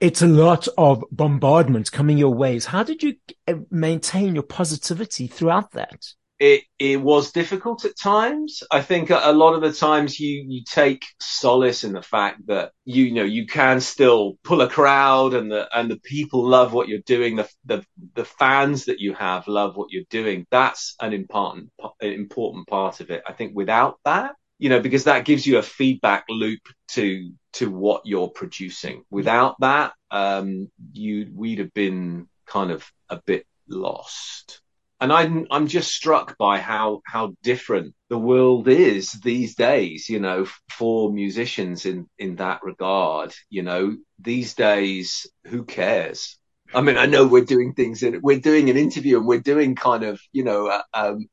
it's 0.00 0.22
a 0.22 0.26
lot 0.26 0.66
of 0.76 1.04
bombardment 1.12 1.92
coming 1.92 2.18
your 2.18 2.34
ways. 2.34 2.64
How 2.64 2.82
did 2.82 3.00
you 3.00 3.14
uh, 3.46 3.58
maintain 3.70 4.34
your 4.34 4.42
positivity 4.42 5.28
throughout 5.28 5.70
that? 5.70 6.04
It 6.42 6.64
it 6.80 7.00
was 7.00 7.30
difficult 7.30 7.84
at 7.84 7.96
times. 7.96 8.64
I 8.68 8.82
think 8.82 9.10
a, 9.10 9.30
lot 9.30 9.54
of 9.54 9.60
the 9.60 9.72
times 9.72 10.18
you 10.18 10.44
you 10.48 10.64
take 10.68 11.04
solace 11.20 11.84
in 11.84 11.92
the 11.92 12.02
fact 12.02 12.48
that 12.48 12.72
you, 12.84 13.04
you 13.04 13.12
know 13.12 13.22
you 13.22 13.46
can 13.46 13.80
still 13.80 14.38
pull 14.42 14.60
a 14.60 14.68
crowd 14.68 15.34
and 15.34 15.52
the 15.52 15.68
and 15.72 15.88
the 15.88 16.00
people 16.00 16.44
love 16.44 16.72
what 16.72 16.88
you're 16.88 17.06
doing. 17.06 17.36
The 17.36 17.48
the 17.64 17.84
the 18.14 18.24
fans 18.24 18.86
that 18.86 18.98
you 18.98 19.14
have 19.14 19.46
love 19.46 19.76
what 19.76 19.92
you're 19.92 20.10
doing. 20.10 20.44
That's 20.50 20.96
an 21.00 21.12
important 21.12 21.70
important 22.00 22.66
part 22.66 22.98
of 22.98 23.12
it. 23.12 23.22
I 23.24 23.34
think 23.34 23.52
without 23.54 24.00
that, 24.04 24.34
you 24.58 24.68
know, 24.68 24.80
because 24.80 25.04
that 25.04 25.24
gives 25.24 25.46
you 25.46 25.58
a 25.58 25.62
feedback 25.62 26.24
loop 26.28 26.62
to 26.94 27.30
to 27.52 27.70
what 27.70 28.02
you're 28.04 28.30
producing. 28.30 29.04
Without 29.10 29.60
that, 29.60 29.92
um, 30.10 30.72
you 30.92 31.30
we'd 31.32 31.60
have 31.60 31.72
been 31.72 32.26
kind 32.46 32.72
of 32.72 32.84
a 33.08 33.22
bit 33.24 33.46
lost 33.68 34.61
and 35.02 35.12
I'm 35.12 35.48
I'm 35.50 35.66
just 35.66 35.92
struck 35.92 36.38
by 36.38 36.60
how 36.60 37.02
how 37.04 37.34
different 37.42 37.94
the 38.08 38.18
world 38.18 38.68
is 38.68 39.10
these 39.10 39.56
days. 39.56 40.08
You 40.08 40.20
know, 40.20 40.46
for 40.70 41.12
musicians 41.12 41.84
in 41.86 42.06
in 42.18 42.36
that 42.36 42.60
regard. 42.62 43.34
You 43.50 43.64
know, 43.64 43.96
these 44.20 44.54
days, 44.54 45.26
who 45.46 45.64
cares? 45.64 46.38
I 46.72 46.82
mean, 46.82 46.96
I 46.96 47.06
know 47.06 47.26
we're 47.26 47.44
doing 47.44 47.74
things 47.74 48.04
and 48.04 48.22
we're 48.22 48.38
doing 48.38 48.70
an 48.70 48.76
interview 48.76 49.18
and 49.18 49.26
we're 49.26 49.40
doing 49.40 49.74
kind 49.74 50.04
of 50.04 50.20
you 50.32 50.44
know 50.44 50.68
a, 50.68 50.84
um, 50.94 51.26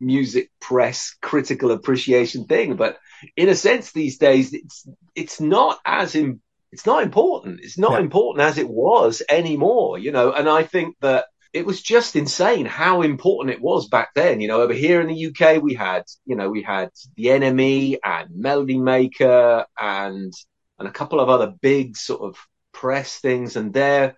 music 0.00 0.50
press 0.60 1.14
critical 1.22 1.70
appreciation 1.70 2.46
thing, 2.46 2.74
but 2.74 2.98
in 3.36 3.48
a 3.48 3.54
sense, 3.54 3.92
these 3.92 4.18
days 4.18 4.52
it's 4.52 4.88
it's 5.14 5.40
not 5.40 5.78
as 5.84 6.16
in, 6.16 6.40
it's 6.72 6.84
not 6.84 7.04
important. 7.04 7.60
It's 7.62 7.78
not 7.78 7.92
yeah. 7.92 8.00
important 8.00 8.44
as 8.44 8.58
it 8.58 8.68
was 8.68 9.22
anymore. 9.28 9.98
You 9.98 10.10
know, 10.10 10.32
and 10.32 10.48
I 10.48 10.64
think 10.64 10.96
that 11.00 11.26
it 11.52 11.66
was 11.66 11.82
just 11.82 12.16
insane 12.16 12.64
how 12.64 13.02
important 13.02 13.54
it 13.54 13.60
was 13.60 13.88
back 13.88 14.10
then. 14.14 14.40
You 14.40 14.48
know, 14.48 14.62
over 14.62 14.72
here 14.72 15.00
in 15.00 15.08
the 15.08 15.26
UK, 15.26 15.62
we 15.62 15.74
had, 15.74 16.04
you 16.24 16.34
know, 16.34 16.48
we 16.48 16.62
had 16.62 16.90
the 17.16 17.26
NME 17.26 17.98
and 18.02 18.30
Melody 18.34 18.78
Maker 18.78 19.66
and, 19.78 20.32
and 20.78 20.88
a 20.88 20.92
couple 20.92 21.20
of 21.20 21.28
other 21.28 21.52
big 21.60 21.96
sort 21.96 22.22
of 22.22 22.36
press 22.72 23.18
things 23.18 23.56
and 23.56 23.72
their 23.72 24.16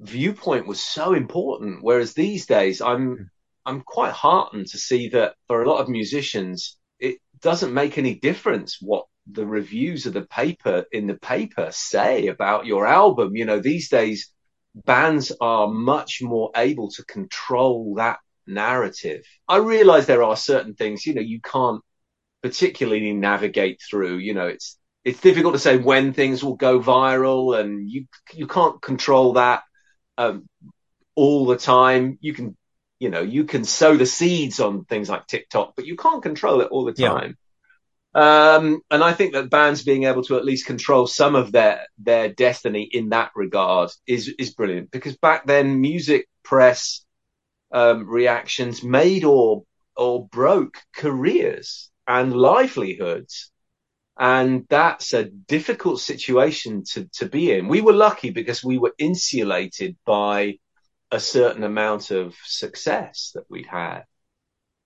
viewpoint 0.00 0.66
was 0.66 0.80
so 0.80 1.14
important. 1.14 1.78
Whereas 1.82 2.14
these 2.14 2.46
days, 2.46 2.80
I'm, 2.80 3.16
hmm. 3.16 3.22
I'm 3.64 3.82
quite 3.82 4.12
heartened 4.12 4.66
to 4.68 4.78
see 4.78 5.10
that 5.10 5.34
for 5.46 5.62
a 5.62 5.70
lot 5.70 5.80
of 5.80 5.88
musicians, 5.88 6.78
it 6.98 7.18
doesn't 7.40 7.72
make 7.72 7.96
any 7.96 8.16
difference 8.16 8.78
what 8.80 9.06
the 9.30 9.46
reviews 9.46 10.06
of 10.06 10.14
the 10.14 10.22
paper 10.26 10.84
in 10.90 11.06
the 11.06 11.14
paper 11.14 11.68
say 11.70 12.26
about 12.26 12.66
your 12.66 12.88
album. 12.88 13.36
You 13.36 13.44
know, 13.44 13.60
these 13.60 13.88
days 13.88 14.31
bands 14.74 15.32
are 15.40 15.68
much 15.68 16.22
more 16.22 16.50
able 16.56 16.90
to 16.92 17.04
control 17.04 17.94
that 17.96 18.18
narrative. 18.46 19.24
I 19.48 19.58
realize 19.58 20.06
there 20.06 20.22
are 20.22 20.36
certain 20.36 20.74
things, 20.74 21.06
you 21.06 21.14
know, 21.14 21.20
you 21.20 21.40
can't 21.40 21.82
particularly 22.42 23.12
navigate 23.12 23.80
through, 23.88 24.16
you 24.18 24.34
know, 24.34 24.48
it's, 24.48 24.78
it's 25.04 25.20
difficult 25.20 25.54
to 25.54 25.60
say 25.60 25.78
when 25.78 26.12
things 26.12 26.42
will 26.42 26.56
go 26.56 26.80
viral 26.80 27.58
and 27.58 27.90
you, 27.90 28.06
you 28.34 28.46
can't 28.46 28.80
control 28.80 29.34
that, 29.34 29.62
um, 30.18 30.48
all 31.14 31.46
the 31.46 31.56
time. 31.56 32.18
You 32.20 32.32
can, 32.34 32.56
you 32.98 33.10
know, 33.10 33.22
you 33.22 33.44
can 33.44 33.64
sow 33.64 33.96
the 33.96 34.06
seeds 34.06 34.60
on 34.60 34.84
things 34.84 35.08
like 35.08 35.26
TikTok, 35.26 35.74
but 35.76 35.86
you 35.86 35.96
can't 35.96 36.22
control 36.22 36.60
it 36.60 36.68
all 36.70 36.84
the 36.84 36.92
time. 36.92 37.36
Um, 38.14 38.82
and 38.90 39.02
I 39.02 39.14
think 39.14 39.32
that 39.32 39.48
bands 39.48 39.84
being 39.84 40.04
able 40.04 40.22
to 40.24 40.36
at 40.36 40.44
least 40.44 40.66
control 40.66 41.06
some 41.06 41.34
of 41.34 41.50
their 41.52 41.86
their 41.98 42.28
destiny 42.28 42.82
in 42.82 43.08
that 43.10 43.30
regard 43.34 43.90
is 44.06 44.28
is 44.38 44.54
brilliant 44.54 44.90
because 44.90 45.16
back 45.16 45.46
then 45.46 45.80
music 45.80 46.28
press 46.42 47.04
um, 47.72 48.06
reactions 48.08 48.82
made 48.82 49.24
or 49.24 49.64
or 49.96 50.26
broke 50.28 50.78
careers 50.94 51.90
and 52.06 52.34
livelihoods. 52.34 53.50
And 54.18 54.66
that's 54.68 55.14
a 55.14 55.24
difficult 55.24 56.00
situation 56.00 56.84
to, 56.92 57.08
to 57.14 57.28
be 57.28 57.52
in. 57.52 57.68
We 57.68 57.80
were 57.80 57.94
lucky 57.94 58.30
because 58.30 58.62
we 58.62 58.78
were 58.78 58.94
insulated 58.98 59.96
by 60.04 60.58
a 61.10 61.18
certain 61.18 61.64
amount 61.64 62.10
of 62.10 62.34
success 62.44 63.32
that 63.34 63.44
we'd 63.48 63.66
had. 63.66 64.04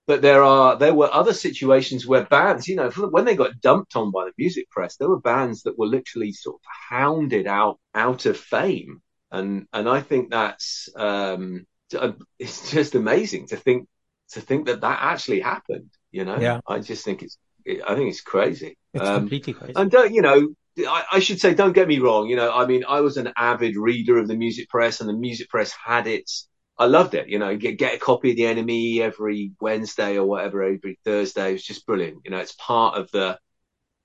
But 0.07 0.21
there 0.21 0.41
are, 0.41 0.77
there 0.77 0.93
were 0.93 1.13
other 1.13 1.33
situations 1.33 2.07
where 2.07 2.23
bands, 2.23 2.67
you 2.67 2.77
know, 2.77 2.89
when 2.91 3.25
they 3.25 3.35
got 3.35 3.59
dumped 3.59 3.95
on 3.97 4.09
by 4.11 4.23
the 4.25 4.31
music 4.37 4.69
press, 4.69 4.95
there 4.95 5.09
were 5.09 5.19
bands 5.19 5.63
that 5.63 5.77
were 5.77 5.85
literally 5.85 6.31
sort 6.31 6.55
of 6.55 6.61
hounded 6.89 7.45
out, 7.45 7.77
out 7.93 8.25
of 8.25 8.37
fame. 8.37 9.01
And, 9.31 9.67
and 9.73 9.89
I 9.89 9.99
think 9.99 10.31
that's, 10.31 10.87
um, 10.95 11.67
it's 12.39 12.71
just 12.71 12.95
amazing 12.95 13.47
to 13.47 13.57
think, 13.57 13.89
to 14.31 14.39
think 14.39 14.67
that 14.67 14.81
that 14.81 14.99
actually 15.01 15.41
happened, 15.41 15.89
you 16.11 16.23
know? 16.23 16.39
Yeah. 16.39 16.61
I 16.65 16.79
just 16.79 17.03
think 17.03 17.21
it's, 17.21 17.37
I 17.67 17.93
think 17.95 18.09
it's 18.09 18.21
crazy. 18.21 18.77
It's 18.93 19.05
um, 19.05 19.23
completely 19.23 19.53
crazy. 19.53 19.73
And 19.75 19.91
don't, 19.91 20.13
you 20.13 20.21
know, 20.21 20.53
I, 20.79 21.03
I, 21.13 21.19
should 21.19 21.41
say, 21.41 21.53
don't 21.53 21.73
get 21.73 21.87
me 21.87 21.99
wrong. 21.99 22.29
You 22.29 22.37
know, 22.37 22.53
I 22.53 22.65
mean, 22.65 22.85
I 22.87 23.01
was 23.01 23.17
an 23.17 23.33
avid 23.35 23.75
reader 23.75 24.17
of 24.17 24.29
the 24.29 24.35
music 24.35 24.69
press 24.69 25.01
and 25.01 25.09
the 25.09 25.13
music 25.13 25.49
press 25.49 25.73
had 25.73 26.07
its 26.07 26.47
I 26.79 26.85
loved 26.85 27.15
it. 27.15 27.27
You 27.27 27.39
know, 27.39 27.55
get, 27.57 27.77
get 27.77 27.95
a 27.95 27.99
copy 27.99 28.31
of 28.31 28.37
the 28.37 28.43
NME 28.43 28.99
every 28.99 29.53
Wednesday 29.59 30.17
or 30.17 30.25
whatever, 30.25 30.63
every 30.63 30.99
Thursday. 31.03 31.49
It 31.49 31.53
was 31.53 31.63
just 31.63 31.85
brilliant. 31.85 32.19
You 32.25 32.31
know, 32.31 32.37
it's 32.37 32.53
part 32.53 32.97
of 32.97 33.09
the, 33.11 33.39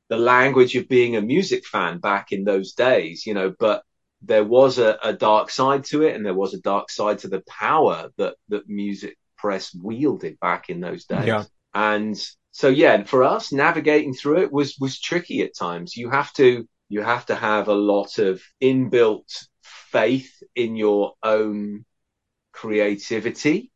the 0.09 0.17
language 0.17 0.75
of 0.77 0.89
being 0.89 1.17
a 1.17 1.23
music 1.23 1.67
fan 1.67 1.99
back 1.99 2.33
in 2.33 2.45
those 2.45 2.73
days, 2.73 3.27
you 3.27 3.35
know, 3.35 3.55
but 3.59 3.83
there 4.23 4.45
was 4.45 4.79
a, 4.79 4.99
a 5.03 5.13
dark 5.13 5.51
side 5.51 5.85
to 5.85 6.03
it 6.03 6.15
and 6.15 6.25
there 6.25 6.35
was 6.35 6.55
a 6.55 6.61
dark 6.61 6.91
side 6.91 7.19
to 7.21 7.29
the 7.29 7.43
power 7.49 8.11
that, 8.17 8.37
that 8.49 8.69
music 8.69 9.19
press 9.37 9.75
wielded 9.75 10.39
back 10.41 10.71
in 10.71 10.81
those 10.81 11.05
days. 11.05 11.27
Yeah. 11.27 11.45
And 11.75 12.19
so, 12.53 12.69
yeah, 12.69 13.03
for 13.05 13.25
us 13.25 13.53
navigating 13.53 14.15
through 14.15 14.43
it 14.43 14.53
was, 14.53 14.77
was 14.79 15.01
tricky 15.01 15.43
at 15.43 15.57
times. 15.57 15.97
You 15.97 16.11
have 16.11 16.33
to, 16.35 16.69
you 16.89 17.03
have 17.03 17.27
to 17.27 17.35
have 17.35 17.69
a 17.69 17.75
lot 17.75 18.19
of 18.19 18.43
inbuilt 18.63 19.47
faith 19.63 20.43
in 20.55 20.77
your 20.77 21.15
own 21.23 21.85
creativity 22.63 23.73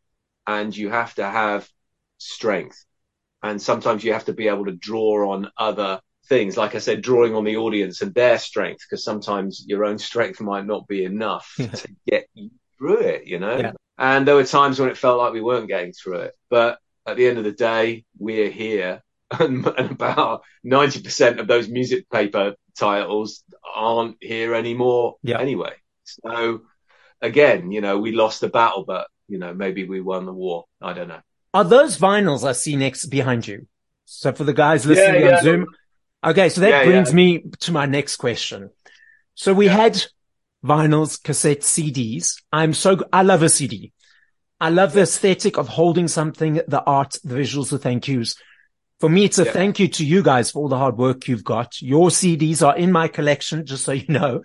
and 0.47 0.77
you 0.77 0.89
have 0.91 1.13
to 1.17 1.25
have 1.25 1.69
strength. 2.19 2.85
And 3.43 3.61
sometimes 3.61 4.05
you 4.05 4.13
have 4.13 4.27
to 4.27 4.33
be 4.33 4.47
able 4.47 4.67
to 4.67 4.73
draw 4.77 5.33
on 5.33 5.51
other 5.59 6.01
things. 6.29 6.57
Like 6.57 6.77
I 6.77 6.79
said, 6.79 7.03
drawing 7.03 7.35
on 7.35 7.43
the 7.43 7.57
audience 7.57 8.01
and 8.01 8.15
their 8.15 8.39
strength, 8.39 8.85
because 8.89 9.03
sometimes 9.03 9.65
your 9.67 9.85
own 9.85 9.99
strength 9.99 10.41
might 10.41 10.67
not 10.67 10.87
be 10.87 11.05
enough 11.05 11.53
to 11.57 11.89
get 12.09 12.29
you 12.35 12.51
through 12.79 13.01
it, 13.01 13.27
you 13.27 13.41
know? 13.41 13.59
Yeah. 13.59 13.73
And 13.99 14.27
there 14.27 14.37
were 14.37 14.45
times 14.45 14.79
when 14.79 14.89
it 14.89 14.97
felt 14.97 15.19
like 15.19 15.33
we 15.33 15.43
weren't 15.43 15.67
getting 15.69 15.93
through 15.93 16.21
it. 16.21 16.35
But 16.49 16.79
at 17.07 17.17
the 17.17 17.27
end 17.27 17.39
of 17.39 17.45
the 17.45 17.53
day, 17.53 18.05
we're 18.19 18.51
here. 18.51 19.03
And, 19.41 19.67
and 19.67 19.91
about 19.91 20.45
90% 20.65 21.41
of 21.41 21.49
those 21.49 21.69
music 21.69 22.09
paper 22.09 22.55
titles 22.79 23.43
aren't 23.75 24.19
here 24.21 24.55
anymore 24.55 25.17
yeah. 25.25 25.41
anyway. 25.41 25.73
So 26.05 26.61
again, 27.21 27.71
you 27.71 27.81
know, 27.81 27.99
we 27.99 28.13
lost 28.13 28.41
the 28.41 28.49
battle, 28.49 28.85
but 28.85 29.09
you 29.29 29.39
know, 29.39 29.55
maybe 29.55 29.85
we 29.85 30.01
won 30.01 30.27
the 30.27 30.33
war. 30.33 30.65
I 30.81 30.93
don't 30.93 31.09
know. 31.09 31.21
Are 31.55 31.65
those 31.65 31.99
vinyls 31.99 32.47
I 32.47 32.53
see 32.53 32.77
next 32.77 33.07
behind 33.07 33.47
you? 33.47 33.67
So 34.05 34.33
for 34.33 34.45
the 34.45 34.53
guys 34.53 34.87
listening 34.87 35.23
yeah, 35.23 35.29
yeah. 35.29 35.37
on 35.39 35.43
Zoom. 35.43 35.67
Okay. 36.25 36.49
So 36.49 36.61
that 36.61 36.71
yeah, 36.71 36.85
brings 36.85 37.13
me 37.13 37.45
to 37.61 37.73
my 37.73 37.87
next 37.87 38.17
question. 38.17 38.71
So 39.35 39.53
we 39.53 39.67
had 39.67 39.95
vinyls, 40.65 41.21
cassettes, 41.21 41.65
CDs. 41.65 42.43
I'm 42.53 42.73
so, 42.73 42.99
I 43.13 43.23
love 43.23 43.43
a 43.43 43.49
CD. 43.49 43.93
I 44.61 44.71
love 44.71 44.93
the 44.93 45.03
aesthetic 45.03 45.59
of 45.59 45.69
holding 45.69 46.09
something, 46.09 46.61
the 46.67 46.83
art, 46.83 47.19
the 47.23 47.35
visuals, 47.35 47.71
the 47.71 47.79
thank 47.79 48.09
yous. 48.09 48.37
For 49.01 49.11
me, 49.11 49.25
it's 49.25 49.39
a 49.39 49.45
thank 49.45 49.79
you 49.79 49.89
to 49.89 50.07
you 50.07 50.23
guys 50.23 50.51
for 50.51 50.61
all 50.61 50.69
the 50.69 50.79
hard 50.79 50.97
work 50.97 51.29
you've 51.29 51.45
got. 51.45 51.83
Your 51.83 52.09
CDs 52.09 52.67
are 52.67 52.75
in 52.75 52.91
my 52.91 53.09
collection, 53.09 53.67
just 53.67 53.85
so 53.85 53.93
you 53.93 54.07
know. 54.09 54.43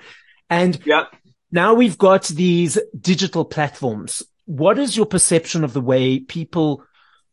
And 0.49 0.77
yeah. 0.85 1.05
Now 1.51 1.73
we've 1.73 1.97
got 1.97 2.25
these 2.25 2.79
digital 2.99 3.43
platforms. 3.43 4.23
What 4.45 4.79
is 4.79 4.95
your 4.95 5.05
perception 5.05 5.63
of 5.63 5.73
the 5.73 5.81
way 5.81 6.19
people 6.19 6.83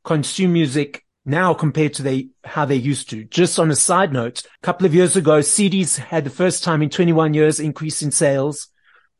consume 0.05 0.53
music 0.53 1.05
now 1.25 1.55
compared 1.55 1.95
to 1.95 2.03
they, 2.03 2.29
how 2.43 2.65
they 2.65 2.77
used 2.77 3.11
to? 3.11 3.25
Just 3.25 3.61
on 3.61 3.71
a 3.71 3.77
side 3.77 4.13
note, 4.13 4.43
a 4.45 4.67
couple 4.67 4.87
of 4.87 4.95
years 4.95 5.15
ago, 5.15 5.39
CDs 5.39 5.99
had 5.99 6.25
the 6.25 6.31
first 6.31 6.65
time 6.65 6.83
in 6.83 6.91
21 6.91 7.33
years 7.35 7.61
increase 7.61 8.03
in 8.03 8.11
sales. 8.11 8.69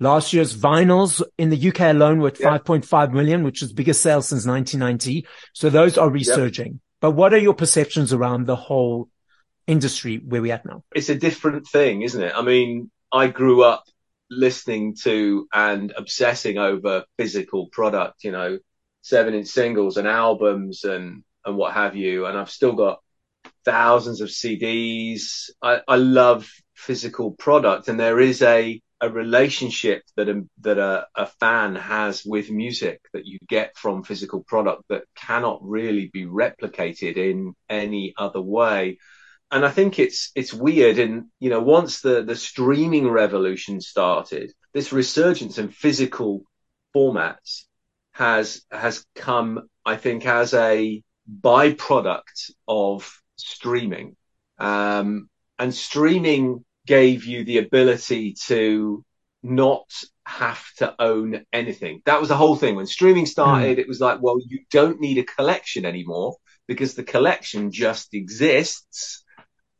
Last 0.01 0.33
year's 0.33 0.57
vinyls 0.57 1.23
in 1.39 1.51
the 1.51 1.69
UK 1.69 1.81
alone 1.81 2.19
were 2.21 2.29
at 2.29 2.41
yeah. 2.41 2.59
5.5 2.59 3.13
million, 3.13 3.45
which 3.45 3.63
is 3.63 3.73
biggest 3.73 4.03
sales 4.03 4.29
since 4.29 4.47
1990. 4.47 5.27
So 5.53 5.71
those 5.71 5.97
are 5.97 6.11
resurging. 6.11 6.67
Yep. 6.67 6.81
But 7.01 7.11
what 7.13 7.33
are 7.33 7.39
your 7.39 7.55
perceptions 7.55 8.13
around 8.13 8.47
the 8.47 8.57
whole 8.57 9.09
industry 9.69 10.17
where 10.17 10.43
we're 10.43 10.55
at 10.55 10.67
now? 10.67 10.83
It's 10.93 11.09
a 11.09 11.15
different 11.15 11.69
thing, 11.69 12.03
isn't 12.03 12.23
it? 12.23 12.33
I 12.35 12.43
mean, 12.43 12.91
I 13.13 13.29
grew 13.29 13.63
up 13.63 13.85
listening 14.31 14.95
to 15.03 15.47
and 15.53 15.93
obsessing 15.97 16.59
over 16.59 17.05
physical 17.17 17.69
product, 17.69 18.25
you 18.25 18.33
know, 18.33 18.59
seven 19.03 19.35
inch 19.35 19.49
singles 19.49 19.97
and 19.97 20.07
albums 20.07 20.85
and, 20.85 21.23
and 21.45 21.57
what 21.57 21.75
have 21.75 21.97
you. 21.97 22.27
And 22.27 22.37
I've 22.37 22.51
still 22.51 22.75
got 22.75 23.01
thousands 23.65 24.21
of 24.21 24.29
CDs. 24.29 25.51
I, 25.63 25.81
I 25.87 25.97
love 25.97 26.49
physical 26.75 27.33
product 27.33 27.89
and 27.89 27.99
there 27.99 28.21
is 28.21 28.43
a, 28.43 28.81
a 29.01 29.09
relationship 29.09 30.03
that 30.17 30.29
a, 30.29 30.43
that 30.61 30.79
a, 30.79 31.07
a 31.15 31.27
fan 31.27 31.75
has 31.77 32.25
with 32.25 32.51
music 32.51 33.01
that 33.13 33.27
you 33.27 33.39
get 33.49 33.77
from 33.77 34.03
physical 34.03 34.43
product 34.43 34.83
that 34.89 35.05
cannot 35.15 35.61
really 35.63 36.11
be 36.13 36.25
replicated 36.25 37.17
in 37.17 37.55
any 37.69 38.15
other 38.17 38.41
way 38.41 38.99
and 39.51 39.65
I 39.65 39.71
think 39.71 39.99
it's 39.99 40.31
it's 40.35 40.53
weird. 40.53 40.99
And 40.99 41.27
you 41.39 41.51
know, 41.51 41.61
once 41.61 42.01
the 42.01 42.23
the 42.23 42.37
streaming 42.37 43.09
revolution 43.09 43.81
started, 43.81 44.53
this 44.73 44.93
resurgence 44.93 45.59
in 45.59 45.69
physical 45.69 46.43
formats 46.95 47.65
has 48.13 48.63
has 48.71 49.05
come, 49.15 49.69
I 49.85 49.97
think, 49.97 50.27
as 50.27 50.55
a 50.55 51.03
byproduct 51.41 52.51
of 52.67 53.11
streaming. 53.37 54.17
Um, 54.59 55.29
and 55.59 55.75
streaming 55.75 56.65
gave 56.87 57.25
you 57.25 57.45
the 57.45 57.59
ability 57.59 58.35
to 58.47 59.05
not 59.43 59.91
have 60.25 60.65
to 60.77 60.95
own 60.99 61.45
anything. 61.53 62.03
That 62.05 62.21
was 62.21 62.29
the 62.29 62.37
whole 62.37 62.57
thing. 62.57 62.77
When 62.77 62.87
streaming 62.87 63.27
started, 63.27 63.79
mm. 63.79 63.81
it 63.81 63.89
was 63.89 64.01
like, 64.01 64.21
well, 64.21 64.39
you 64.45 64.61
don't 64.71 65.01
need 65.01 65.19
a 65.19 65.25
collection 65.25 65.87
anymore 65.87 66.37
because 66.67 66.95
the 66.95 67.05
collection 67.05 67.71
just 67.71 68.15
exists 68.15 69.25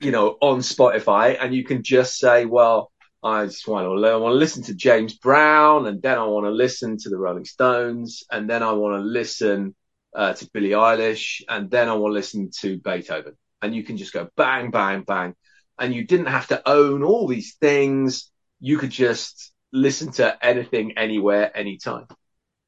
you 0.01 0.11
know, 0.11 0.37
on 0.41 0.59
Spotify 0.61 1.37
and 1.41 1.55
you 1.55 1.65
can 1.65 1.83
just 1.83 2.19
say, 2.19 2.45
well, 2.45 2.93
I 3.23 3.47
just 3.47 3.67
want 3.67 3.85
to 3.85 3.93
learn, 3.93 4.15
I 4.15 4.17
want 4.17 4.33
to 4.33 4.39
listen 4.39 4.63
to 4.65 4.75
James 4.75 5.15
Brown 5.15 5.87
and 5.87 6.01
then 6.01 6.19
I 6.19 6.25
want 6.25 6.47
to 6.47 6.51
listen 6.51 6.97
to 6.99 7.09
the 7.09 7.19
Rolling 7.19 7.45
Stones 7.45 8.23
and 8.31 8.49
then 8.49 8.63
I 8.63 8.73
want 8.73 9.01
to 9.01 9.05
listen 9.05 9.75
uh, 10.15 10.35
to 10.35 10.51
Billie 10.53 10.71
Eilish 10.71 11.43
and 11.49 11.71
then 11.71 11.89
I 11.89 11.95
want 11.95 12.13
to 12.13 12.15
listen 12.15 12.51
to 12.61 12.79
Beethoven. 12.79 13.37
And 13.61 13.75
you 13.75 13.83
can 13.83 13.97
just 13.97 14.13
go 14.13 14.29
bang, 14.37 14.71
bang, 14.71 15.03
bang. 15.03 15.35
And 15.81 15.93
you 15.93 16.07
didn't 16.07 16.27
have 16.27 16.49
to 16.49 16.69
own 16.69 17.03
all 17.03 17.27
these 17.27 17.57
things. 17.57 18.31
You 18.61 18.79
could 18.79 18.91
just 18.91 19.53
listen 19.73 20.13
to 20.13 20.45
anything, 20.45 20.97
anywhere, 20.97 21.57
anytime. 21.57 22.07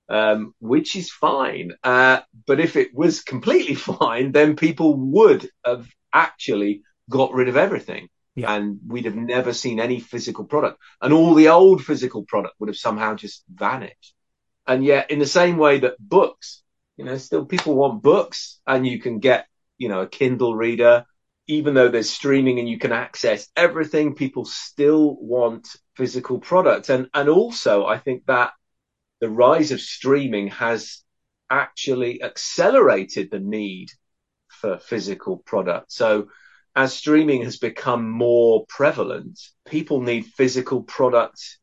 Um, 0.08 0.54
which 0.58 0.96
is 0.96 1.12
fine. 1.12 1.70
Uh, 1.84 2.20
but 2.44 2.58
if 2.58 2.74
it 2.74 2.92
was 2.92 3.22
completely 3.22 3.74
fine, 3.76 4.32
then 4.32 4.56
people 4.56 4.96
would 4.96 5.48
have 5.64 5.86
actually 6.12 6.82
got 7.10 7.34
rid 7.34 7.48
of 7.48 7.58
everything. 7.58 8.08
Yeah. 8.34 8.54
And 8.54 8.78
we'd 8.86 9.04
have 9.04 9.16
never 9.16 9.52
seen 9.52 9.80
any 9.80 10.00
physical 10.00 10.44
product. 10.44 10.78
And 11.02 11.12
all 11.12 11.34
the 11.34 11.48
old 11.48 11.84
physical 11.84 12.24
product 12.24 12.54
would 12.58 12.70
have 12.70 12.76
somehow 12.76 13.14
just 13.14 13.44
vanished. 13.52 14.14
And 14.66 14.84
yet, 14.84 15.10
in 15.10 15.18
the 15.18 15.26
same 15.26 15.58
way 15.58 15.80
that 15.80 15.98
books, 15.98 16.62
you 16.96 17.04
know, 17.04 17.18
still 17.18 17.44
people 17.44 17.74
want 17.74 18.02
books 18.02 18.60
and 18.66 18.86
you 18.86 19.00
can 19.00 19.18
get, 19.18 19.46
you 19.78 19.88
know, 19.88 20.02
a 20.02 20.08
Kindle 20.08 20.54
reader. 20.54 21.04
even 21.50 21.74
though 21.74 21.88
there's 21.88 22.08
streaming 22.08 22.60
and 22.60 22.68
you 22.68 22.78
can 22.78 22.92
access 22.92 23.48
everything, 23.56 24.14
people 24.14 24.44
still 24.44 25.16
want 25.20 25.68
physical 25.96 26.38
products. 26.38 26.90
And, 26.90 27.08
and 27.12 27.28
also 27.28 27.84
I 27.86 27.98
think 27.98 28.24
that 28.26 28.52
the 29.20 29.28
rise 29.28 29.72
of 29.72 29.80
streaming 29.80 30.48
has 30.48 31.02
actually 31.50 32.22
accelerated 32.22 33.30
the 33.30 33.40
need 33.40 33.88
for 34.46 34.78
physical 34.78 35.38
products. 35.38 35.96
So 35.96 36.28
as 36.74 36.92
streaming 36.92 37.42
has 37.42 37.58
become 37.58 38.08
more 38.08 38.64
prevalent, 38.68 39.40
people 39.66 40.00
need 40.00 40.26
physical 40.26 40.82
products 40.82 41.58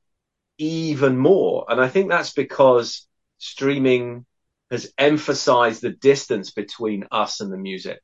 even 0.57 1.17
more. 1.17 1.65
And 1.69 1.79
I 1.79 1.87
think 1.87 2.09
that's 2.09 2.33
because 2.33 3.07
streaming 3.37 4.25
has 4.69 4.91
emphasized 4.97 5.81
the 5.81 5.91
distance 5.91 6.51
between 6.51 7.05
us 7.11 7.39
and 7.39 7.51
the 7.51 7.57
music. 7.57 8.01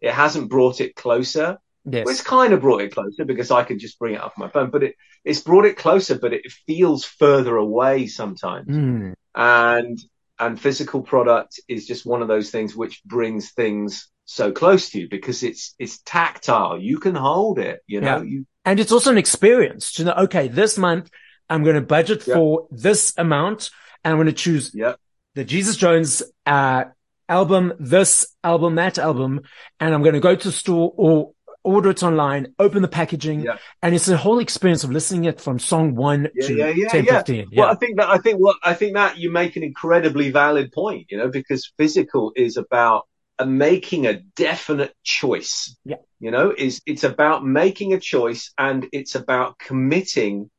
It 0.00 0.12
hasn't 0.12 0.50
brought 0.50 0.80
it 0.80 0.94
closer. 0.94 1.58
Yes. 1.88 2.04
Well, 2.04 2.12
it's 2.12 2.22
kind 2.22 2.52
of 2.52 2.60
brought 2.60 2.82
it 2.82 2.92
closer 2.92 3.24
because 3.24 3.50
I 3.50 3.62
can 3.62 3.78
just 3.78 3.98
bring 3.98 4.14
it 4.14 4.20
up 4.20 4.34
on 4.36 4.46
my 4.46 4.50
phone, 4.50 4.70
but 4.70 4.82
it, 4.82 4.96
it's 5.24 5.40
brought 5.40 5.64
it 5.64 5.78
closer, 5.78 6.18
but 6.18 6.34
it 6.34 6.52
feels 6.66 7.04
further 7.04 7.56
away 7.56 8.08
sometimes. 8.08 8.68
Mm. 8.68 9.14
And, 9.34 9.98
and 10.38 10.60
physical 10.60 11.02
product 11.02 11.60
is 11.68 11.86
just 11.86 12.04
one 12.04 12.22
of 12.22 12.28
those 12.28 12.50
things 12.50 12.76
which 12.76 13.02
brings 13.04 13.52
things 13.52 14.08
so 14.26 14.52
close 14.52 14.90
to 14.90 15.00
you 15.00 15.08
because 15.08 15.42
it's, 15.42 15.74
it's 15.78 15.98
tactile. 16.02 16.78
You 16.78 16.98
can 16.98 17.14
hold 17.14 17.58
it, 17.58 17.80
you 17.86 18.00
know, 18.00 18.18
yeah. 18.18 18.22
you, 18.22 18.46
and 18.64 18.78
it's 18.78 18.92
also 18.92 19.10
an 19.10 19.18
experience 19.18 19.92
to 19.92 20.04
know, 20.04 20.12
okay, 20.12 20.48
this 20.48 20.76
month 20.76 21.10
I'm 21.48 21.62
going 21.62 21.76
to 21.76 21.80
budget 21.80 22.26
yeah. 22.26 22.34
for 22.34 22.66
this 22.70 23.14
amount 23.16 23.70
and 24.04 24.12
I'm 24.12 24.18
going 24.18 24.26
to 24.26 24.32
choose 24.32 24.72
yeah. 24.74 24.94
the 25.34 25.44
Jesus 25.44 25.76
Jones, 25.76 26.22
uh, 26.44 26.84
album, 27.28 27.72
this 27.78 28.26
album, 28.44 28.74
that 28.74 28.98
album, 28.98 29.42
and 29.80 29.94
I'm 29.94 30.02
going 30.02 30.14
to 30.14 30.20
go 30.20 30.34
to 30.34 30.48
the 30.48 30.52
store 30.52 30.92
or 30.96 31.32
order 31.62 31.90
it 31.90 32.02
online, 32.02 32.54
open 32.58 32.80
the 32.82 32.88
packaging, 32.88 33.40
yeah. 33.40 33.58
and 33.82 33.94
it's 33.94 34.08
a 34.08 34.16
whole 34.16 34.38
experience 34.38 34.84
of 34.84 34.92
listening 34.92 35.24
it 35.24 35.40
from 35.40 35.58
song 35.58 35.96
one 35.96 36.28
yeah, 36.34 36.46
to 36.46 36.54
yeah, 36.54 36.68
yeah, 36.68 36.88
10, 36.88 37.04
yeah. 37.04 37.12
15. 37.16 37.36
Yeah. 37.50 37.60
Well, 37.60 37.70
I 37.70 37.74
think 37.74 37.96
that, 37.96 38.08
I 38.08 38.18
think 38.18 38.38
what, 38.38 38.56
I 38.62 38.74
think 38.74 38.94
that 38.94 39.18
you 39.18 39.32
make 39.32 39.56
an 39.56 39.64
incredibly 39.64 40.30
valid 40.30 40.70
point, 40.72 41.06
you 41.10 41.18
know, 41.18 41.28
because 41.28 41.72
physical 41.76 42.32
is 42.36 42.56
about 42.56 43.08
making 43.44 44.06
a 44.06 44.14
definite 44.14 44.94
choice. 45.02 45.76
Yeah. 45.84 45.96
You 46.20 46.30
know, 46.30 46.54
is, 46.56 46.80
it's 46.86 47.04
about 47.04 47.44
making 47.44 47.92
a 47.92 48.00
choice 48.00 48.52
and 48.56 48.86
it's 48.92 49.14
about 49.14 49.58
committing 49.58 50.50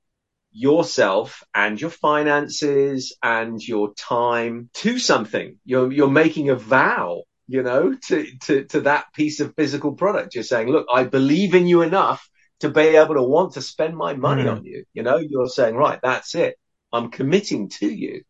yourself 0.51 1.43
and 1.55 1.79
your 1.79 1.89
finances 1.89 3.15
and 3.23 3.59
your 3.61 3.93
time 3.95 4.69
to 4.75 4.99
something. 4.99 5.57
You're, 5.65 5.91
you're 5.91 6.09
making 6.09 6.49
a 6.49 6.55
vow, 6.55 7.23
you 7.47 7.63
know, 7.63 7.95
to, 8.07 8.27
to, 8.43 8.63
to 8.65 8.81
that 8.81 9.05
piece 9.13 9.39
of 9.39 9.55
physical 9.55 9.93
product. 9.93 10.35
You're 10.35 10.43
saying, 10.43 10.69
look, 10.69 10.87
I 10.93 11.03
believe 11.05 11.55
in 11.55 11.67
you 11.67 11.81
enough 11.81 12.27
to 12.59 12.69
be 12.69 12.81
able 12.81 13.15
to 13.15 13.23
want 13.23 13.53
to 13.53 13.61
spend 13.61 13.95
my 13.95 14.13
money 14.13 14.43
mm. 14.43 14.51
on 14.51 14.65
you. 14.65 14.83
You 14.93 15.03
know, 15.03 15.17
you're 15.17 15.47
saying, 15.47 15.75
right, 15.75 15.99
that's 16.01 16.35
it. 16.35 16.55
I'm 16.91 17.11
committing 17.11 17.69
to 17.69 17.87
you. 17.87 18.21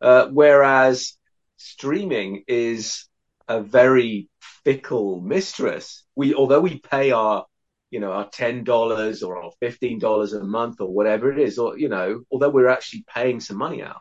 Uh, 0.00 0.26
whereas 0.28 1.16
streaming 1.56 2.44
is 2.48 3.06
a 3.50 3.60
very 3.60 4.28
fickle 4.64 5.20
mistress. 5.20 6.04
We, 6.14 6.34
although 6.34 6.60
we 6.60 6.78
pay 6.78 7.10
our 7.10 7.46
you 7.90 7.98
know, 7.98 8.12
our 8.12 8.28
ten 8.30 8.62
dollars 8.62 9.22
or 9.22 9.42
our 9.42 9.50
fifteen 9.60 9.98
dollars 9.98 10.32
a 10.32 10.44
month 10.44 10.80
or 10.80 10.92
whatever 10.92 11.32
it 11.32 11.38
is, 11.38 11.58
or 11.58 11.76
you 11.76 11.88
know, 11.88 12.22
although 12.30 12.48
we're 12.48 12.68
actually 12.68 13.04
paying 13.12 13.40
some 13.40 13.56
money 13.56 13.82
out, 13.82 14.00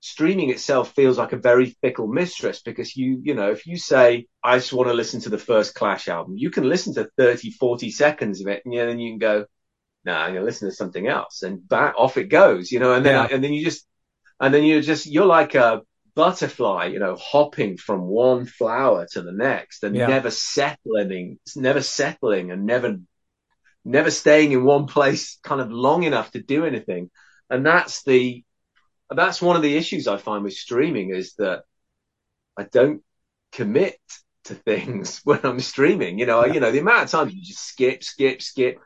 streaming 0.00 0.50
itself 0.50 0.92
feels 0.94 1.18
like 1.18 1.32
a 1.32 1.38
very 1.38 1.76
fickle 1.80 2.06
mistress 2.06 2.60
because 2.62 2.96
you, 2.96 3.20
you 3.22 3.34
know, 3.34 3.50
if 3.50 3.66
you 3.66 3.76
say, 3.76 4.26
I 4.42 4.58
just 4.58 4.72
want 4.72 4.88
to 4.88 4.94
listen 4.94 5.20
to 5.22 5.30
the 5.30 5.38
first 5.38 5.74
Clash 5.74 6.08
album, 6.08 6.36
you 6.36 6.50
can 6.50 6.68
listen 6.68 6.94
to 6.94 7.10
30, 7.16 7.52
40 7.52 7.90
seconds 7.90 8.40
of 8.40 8.48
it 8.48 8.62
and 8.64 8.74
then 8.74 8.98
you 8.98 9.12
can 9.12 9.18
go, 9.18 9.46
no, 10.04 10.12
nah, 10.12 10.20
I'm 10.20 10.32
going 10.32 10.40
to 10.40 10.46
listen 10.46 10.68
to 10.68 10.74
something 10.74 11.06
else 11.06 11.42
and 11.42 11.66
back 11.66 11.94
off 11.98 12.16
it 12.16 12.28
goes, 12.28 12.72
you 12.72 12.78
know, 12.78 12.94
and 12.94 13.04
then, 13.04 13.14
yeah. 13.14 13.34
and 13.34 13.44
then 13.44 13.52
you 13.52 13.64
just, 13.64 13.86
and 14.40 14.52
then 14.52 14.64
you're 14.64 14.80
just, 14.80 15.06
you're 15.06 15.26
like 15.26 15.54
a 15.54 15.82
butterfly, 16.14 16.86
you 16.86 16.98
know, 16.98 17.16
hopping 17.16 17.76
from 17.76 18.02
one 18.02 18.46
flower 18.46 19.06
to 19.12 19.22
the 19.22 19.32
next 19.32 19.84
and 19.84 19.94
yeah. 19.94 20.06
never 20.06 20.30
settling, 20.30 21.38
never 21.56 21.82
settling 21.82 22.50
and 22.50 22.66
never 22.66 22.98
never 23.84 24.10
staying 24.10 24.52
in 24.52 24.64
one 24.64 24.86
place 24.86 25.38
kind 25.42 25.60
of 25.60 25.70
long 25.70 26.02
enough 26.02 26.30
to 26.32 26.42
do 26.42 26.64
anything. 26.64 27.10
And 27.48 27.64
that's 27.64 28.02
the, 28.04 28.44
that's 29.10 29.42
one 29.42 29.56
of 29.56 29.62
the 29.62 29.76
issues 29.76 30.06
I 30.06 30.18
find 30.18 30.44
with 30.44 30.52
streaming 30.52 31.10
is 31.10 31.34
that 31.34 31.62
I 32.56 32.64
don't 32.64 33.02
commit 33.52 33.98
to 34.44 34.54
things 34.54 35.20
when 35.24 35.40
I'm 35.44 35.60
streaming. 35.60 36.18
You 36.18 36.26
know, 36.26 36.44
yeah. 36.44 36.52
you 36.52 36.60
know, 36.60 36.70
the 36.70 36.80
amount 36.80 37.04
of 37.04 37.10
times 37.10 37.34
you 37.34 37.42
just 37.42 37.66
skip, 37.66 38.04
skip, 38.04 38.42
skip, 38.42 38.78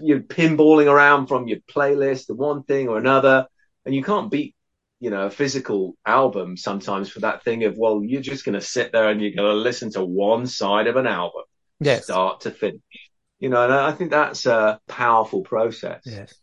you're 0.00 0.20
pinballing 0.20 0.90
around 0.90 1.26
from 1.26 1.48
your 1.48 1.58
playlist 1.70 2.26
to 2.26 2.34
one 2.34 2.62
thing 2.62 2.88
or 2.88 2.98
another, 2.98 3.46
and 3.84 3.94
you 3.94 4.02
can't 4.02 4.30
beat, 4.30 4.54
you 5.00 5.10
know, 5.10 5.26
a 5.26 5.30
physical 5.30 5.96
album 6.06 6.56
sometimes 6.56 7.08
for 7.08 7.20
that 7.20 7.44
thing 7.44 7.64
of, 7.64 7.76
well, 7.76 8.02
you're 8.02 8.22
just 8.22 8.44
going 8.44 8.54
to 8.54 8.60
sit 8.60 8.92
there 8.92 9.08
and 9.08 9.20
you're 9.20 9.32
going 9.32 9.48
to 9.48 9.54
listen 9.54 9.90
to 9.92 10.04
one 10.04 10.46
side 10.46 10.86
of 10.86 10.96
an 10.96 11.06
album, 11.06 11.42
yes. 11.80 12.04
start 12.04 12.42
to 12.42 12.50
finish. 12.50 12.80
You 13.38 13.50
know, 13.50 13.62
and 13.62 13.72
I 13.72 13.92
think 13.92 14.10
that's 14.10 14.46
a 14.46 14.80
powerful 14.88 15.42
process. 15.42 16.02
Yes. 16.06 16.34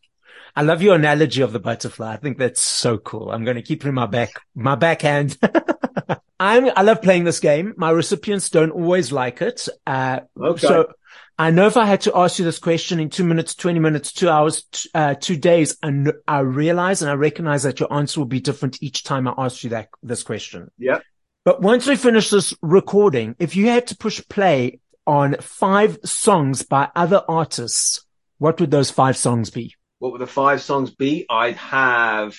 I 0.55 0.61
love 0.61 0.83
your 0.83 0.95
analogy 0.95 1.41
of 1.41 1.51
the 1.51 1.59
butterfly. 1.59 2.13
I 2.13 2.17
think 2.17 2.37
that's 2.37 2.61
so 2.61 2.99
cool. 2.99 3.31
I'm 3.31 3.43
going 3.43 3.55
to 3.55 3.63
keep 3.63 3.83
it 3.83 3.89
in 3.89 3.95
my 3.95 4.05
back, 4.05 4.29
my 4.53 4.75
backhand. 4.75 5.37
I'm, 6.39 6.69
I 6.75 6.83
love 6.83 7.01
playing 7.01 7.23
this 7.23 7.39
game. 7.39 7.73
My 7.75 7.89
recipients 7.89 8.51
don't 8.51 8.69
always 8.71 9.11
like 9.11 9.41
it. 9.41 9.67
Uh, 9.87 10.19
okay. 10.39 10.67
so 10.67 10.93
I 11.38 11.50
know 11.50 11.65
if 11.65 11.78
I 11.78 11.86
had 11.86 12.02
to 12.02 12.15
ask 12.15 12.38
you 12.38 12.46
this 12.46 12.60
question 12.60 13.00
in 13.00 13.10
two 13.10 13.24
minutes, 13.24 13.56
20 13.56 13.80
minutes, 13.80 14.13
two 14.13 14.30
hours, 14.30 14.65
uh, 14.93 15.15
two 15.15 15.36
days, 15.36 15.78
and 15.82 16.13
I 16.28 16.39
realize 16.39 17.02
and 17.02 17.10
I 17.10 17.15
recognize 17.15 17.63
that 17.63 17.80
your 17.80 17.91
answer 17.91 18.19
will 18.19 18.28
be 18.28 18.39
different 18.39 18.84
each 18.84 19.04
time 19.04 19.28
I 19.28 19.34
ask 19.38 19.63
you 19.63 19.72
that, 19.72 19.89
this 20.04 20.22
question. 20.22 20.69
Yeah. 20.78 21.00
But 21.43 21.62
once 21.62 21.88
we 21.88 21.96
finish 21.96 22.30
this 22.30 22.54
recording, 22.62 23.36
if 23.39 23.56
you 23.56 23.67
had 23.67 23.88
to 23.88 23.98
push 23.98 24.22
play 24.30 24.80
on 25.08 25.36
five 25.41 25.98
songs 26.06 26.63
by 26.63 26.89
other 26.96 27.24
artists, 27.28 28.06
what 28.38 28.60
would 28.60 28.72
those 28.72 28.91
five 28.91 29.17
songs 29.17 29.50
be? 29.50 29.76
What 30.00 30.12
would 30.12 30.22
the 30.22 30.28
five 30.28 30.62
songs 30.62 30.91
be? 30.91 31.26
I'd 31.30 31.56
have 31.56 32.38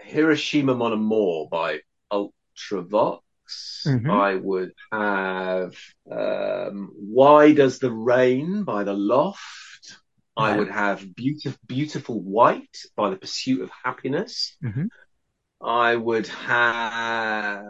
Hiroshima 0.00 0.74
Mon 0.74 0.92
Amour 0.92 1.48
by 1.50 1.80
Ultravox. 2.12 3.20
Mm-hmm. 3.86 4.10
I 4.10 4.34
would 4.34 4.72
have 4.92 5.74
um, 6.10 6.90
Why 6.94 7.52
Does 7.52 7.78
the 7.78 7.92
Rain 7.92 8.64
by 8.64 8.84
The 8.84 8.94
Loft. 8.94 9.96
Yeah. 10.36 10.44
I 10.44 10.56
would 10.58 10.68
have 10.68 11.14
Beautiful, 11.14 11.58
Beautiful 11.66 12.20
White 12.20 12.76
by 12.96 13.10
The 13.10 13.16
Pursuit 13.16 13.62
of 13.62 13.70
Happiness. 13.84 14.56
Mm-hmm. 14.62 14.86
I 15.62 15.96
would 15.96 16.26
have 16.26 17.64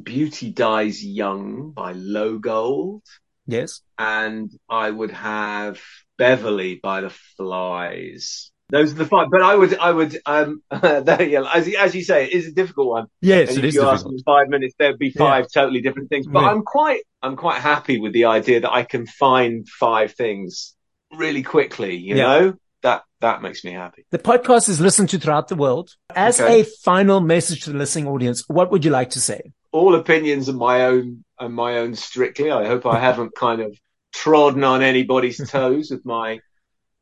Beauty 0.00 0.52
Dies 0.52 1.04
Young 1.04 1.72
by 1.72 1.94
Lowgold. 1.94 3.02
Yes. 3.46 3.80
And 3.98 4.50
I 4.68 4.90
would 4.90 5.10
have 5.10 5.80
Beverly 6.16 6.76
by 6.80 7.00
the 7.00 7.10
Flys. 7.10 8.51
Those 8.72 8.92
are 8.92 8.96
the 8.96 9.06
five. 9.06 9.28
But 9.30 9.42
I 9.42 9.54
would, 9.54 9.78
I 9.78 9.90
would, 9.92 10.18
um, 10.26 10.62
yeah, 10.72 11.44
as, 11.54 11.72
as 11.78 11.94
you 11.94 12.02
say, 12.02 12.24
it 12.24 12.32
is 12.32 12.48
a 12.48 12.52
difficult 12.52 12.88
one. 12.88 13.06
Yes, 13.20 13.50
and 13.50 13.58
it 13.58 13.64
if 13.64 13.68
is 13.68 13.74
you 13.74 13.80
difficult. 13.82 13.94
ask 13.94 14.06
me 14.06 14.22
five 14.24 14.48
minutes, 14.48 14.74
there'd 14.78 14.98
be 14.98 15.10
five 15.10 15.44
yeah. 15.44 15.62
totally 15.62 15.80
different 15.80 16.08
things. 16.08 16.26
But 16.26 16.40
yeah. 16.40 16.50
I'm 16.50 16.62
quite, 16.62 17.02
I'm 17.22 17.36
quite 17.36 17.60
happy 17.60 18.00
with 18.00 18.12
the 18.12 18.24
idea 18.24 18.60
that 18.60 18.72
I 18.72 18.82
can 18.82 19.06
find 19.06 19.68
five 19.68 20.12
things 20.14 20.74
really 21.12 21.44
quickly, 21.44 21.96
you 21.96 22.16
yeah. 22.16 22.22
know? 22.22 22.54
That, 22.82 23.04
that 23.20 23.42
makes 23.42 23.62
me 23.62 23.70
happy. 23.70 24.04
The 24.10 24.18
podcast 24.18 24.68
is 24.68 24.80
listened 24.80 25.10
to 25.10 25.18
throughout 25.20 25.46
the 25.46 25.54
world. 25.54 25.94
As 26.16 26.40
okay. 26.40 26.62
a 26.62 26.64
final 26.64 27.20
message 27.20 27.60
to 27.62 27.70
the 27.70 27.78
listening 27.78 28.08
audience, 28.08 28.42
what 28.48 28.72
would 28.72 28.84
you 28.84 28.90
like 28.90 29.10
to 29.10 29.20
say? 29.20 29.52
all 29.72 29.94
opinions 29.94 30.48
are 30.48 30.54
my 30.54 30.84
own 30.84 31.24
and 31.40 31.54
my 31.54 31.78
own 31.78 31.94
strictly. 31.94 32.50
I 32.50 32.66
hope 32.66 32.86
I 32.86 33.00
haven't 33.00 33.34
kind 33.34 33.60
of 33.60 33.76
trodden 34.12 34.62
on 34.62 34.82
anybody's 34.82 35.38
toes 35.50 35.90
with 35.90 36.04
my 36.04 36.40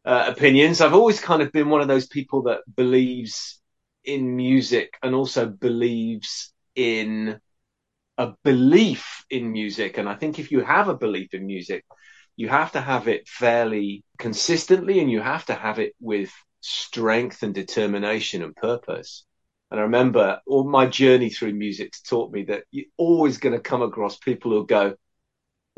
uh, 0.04 0.26
opinions. 0.28 0.80
I've 0.80 0.94
always 0.94 1.20
kind 1.20 1.42
of 1.42 1.52
been 1.52 1.68
one 1.68 1.80
of 1.80 1.88
those 1.88 2.06
people 2.06 2.42
that 2.42 2.60
believes 2.74 3.60
in 4.04 4.36
music 4.36 4.96
and 5.02 5.14
also 5.14 5.46
believes 5.46 6.52
in 6.74 7.40
a 8.18 8.34
belief 8.44 9.24
in 9.30 9.52
music. 9.52 9.98
And 9.98 10.08
I 10.08 10.14
think 10.14 10.38
if 10.38 10.50
you 10.52 10.60
have 10.60 10.88
a 10.88 10.96
belief 10.96 11.34
in 11.34 11.46
music, 11.46 11.84
you 12.36 12.48
have 12.48 12.72
to 12.72 12.80
have 12.80 13.08
it 13.08 13.28
fairly 13.28 14.04
consistently 14.18 15.00
and 15.00 15.10
you 15.10 15.20
have 15.20 15.46
to 15.46 15.54
have 15.54 15.78
it 15.78 15.94
with 16.00 16.32
strength 16.60 17.42
and 17.42 17.54
determination 17.54 18.42
and 18.42 18.54
purpose. 18.54 19.24
And 19.70 19.78
I 19.78 19.84
remember 19.84 20.40
all 20.46 20.64
my 20.64 20.86
journey 20.86 21.30
through 21.30 21.54
music 21.54 21.92
taught 22.06 22.32
me 22.32 22.44
that 22.44 22.64
you're 22.70 22.86
always 22.96 23.38
going 23.38 23.54
to 23.54 23.60
come 23.60 23.82
across 23.82 24.18
people 24.18 24.50
who 24.50 24.66
go, 24.66 24.94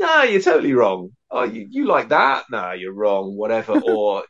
no, 0.03 0.23
you're 0.25 0.43
totally 0.43 0.75
wrong. 0.75 1.11
Oh, 1.31 1.45
you, 1.45 1.67
you 1.71 1.87
like 1.87 2.11
that? 2.11 2.45
No, 2.51 2.73
you're 2.73 2.93
wrong, 2.95 3.37
whatever. 3.37 3.75
or 3.77 4.25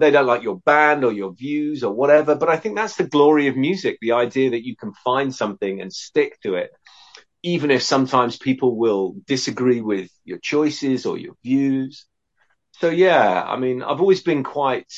they 0.00 0.10
don't 0.10 0.26
like 0.26 0.42
your 0.42 0.58
band 0.60 1.04
or 1.04 1.12
your 1.12 1.32
views 1.34 1.84
or 1.84 1.92
whatever. 1.94 2.34
But 2.36 2.48
I 2.50 2.56
think 2.56 2.76
that's 2.76 2.96
the 2.96 3.08
glory 3.08 3.48
of 3.48 3.56
music. 3.56 3.98
The 4.00 4.12
idea 4.12 4.50
that 4.50 4.66
you 4.66 4.76
can 4.76 4.92
find 5.04 5.34
something 5.34 5.80
and 5.80 5.92
stick 5.92 6.40
to 6.42 6.54
it. 6.54 6.70
even 7.42 7.70
if 7.70 7.82
sometimes 7.82 8.38
people 8.38 8.76
will 8.78 9.16
disagree 9.26 9.80
with 9.82 10.10
your 10.24 10.38
choices 10.38 11.06
or 11.06 11.18
your 11.18 11.34
views. 11.44 12.06
So 12.72 12.90
yeah, 12.90 13.42
I 13.44 13.56
mean, 13.58 13.82
I've 13.82 14.00
always 14.00 14.22
been 14.22 14.44
quite 14.44 14.92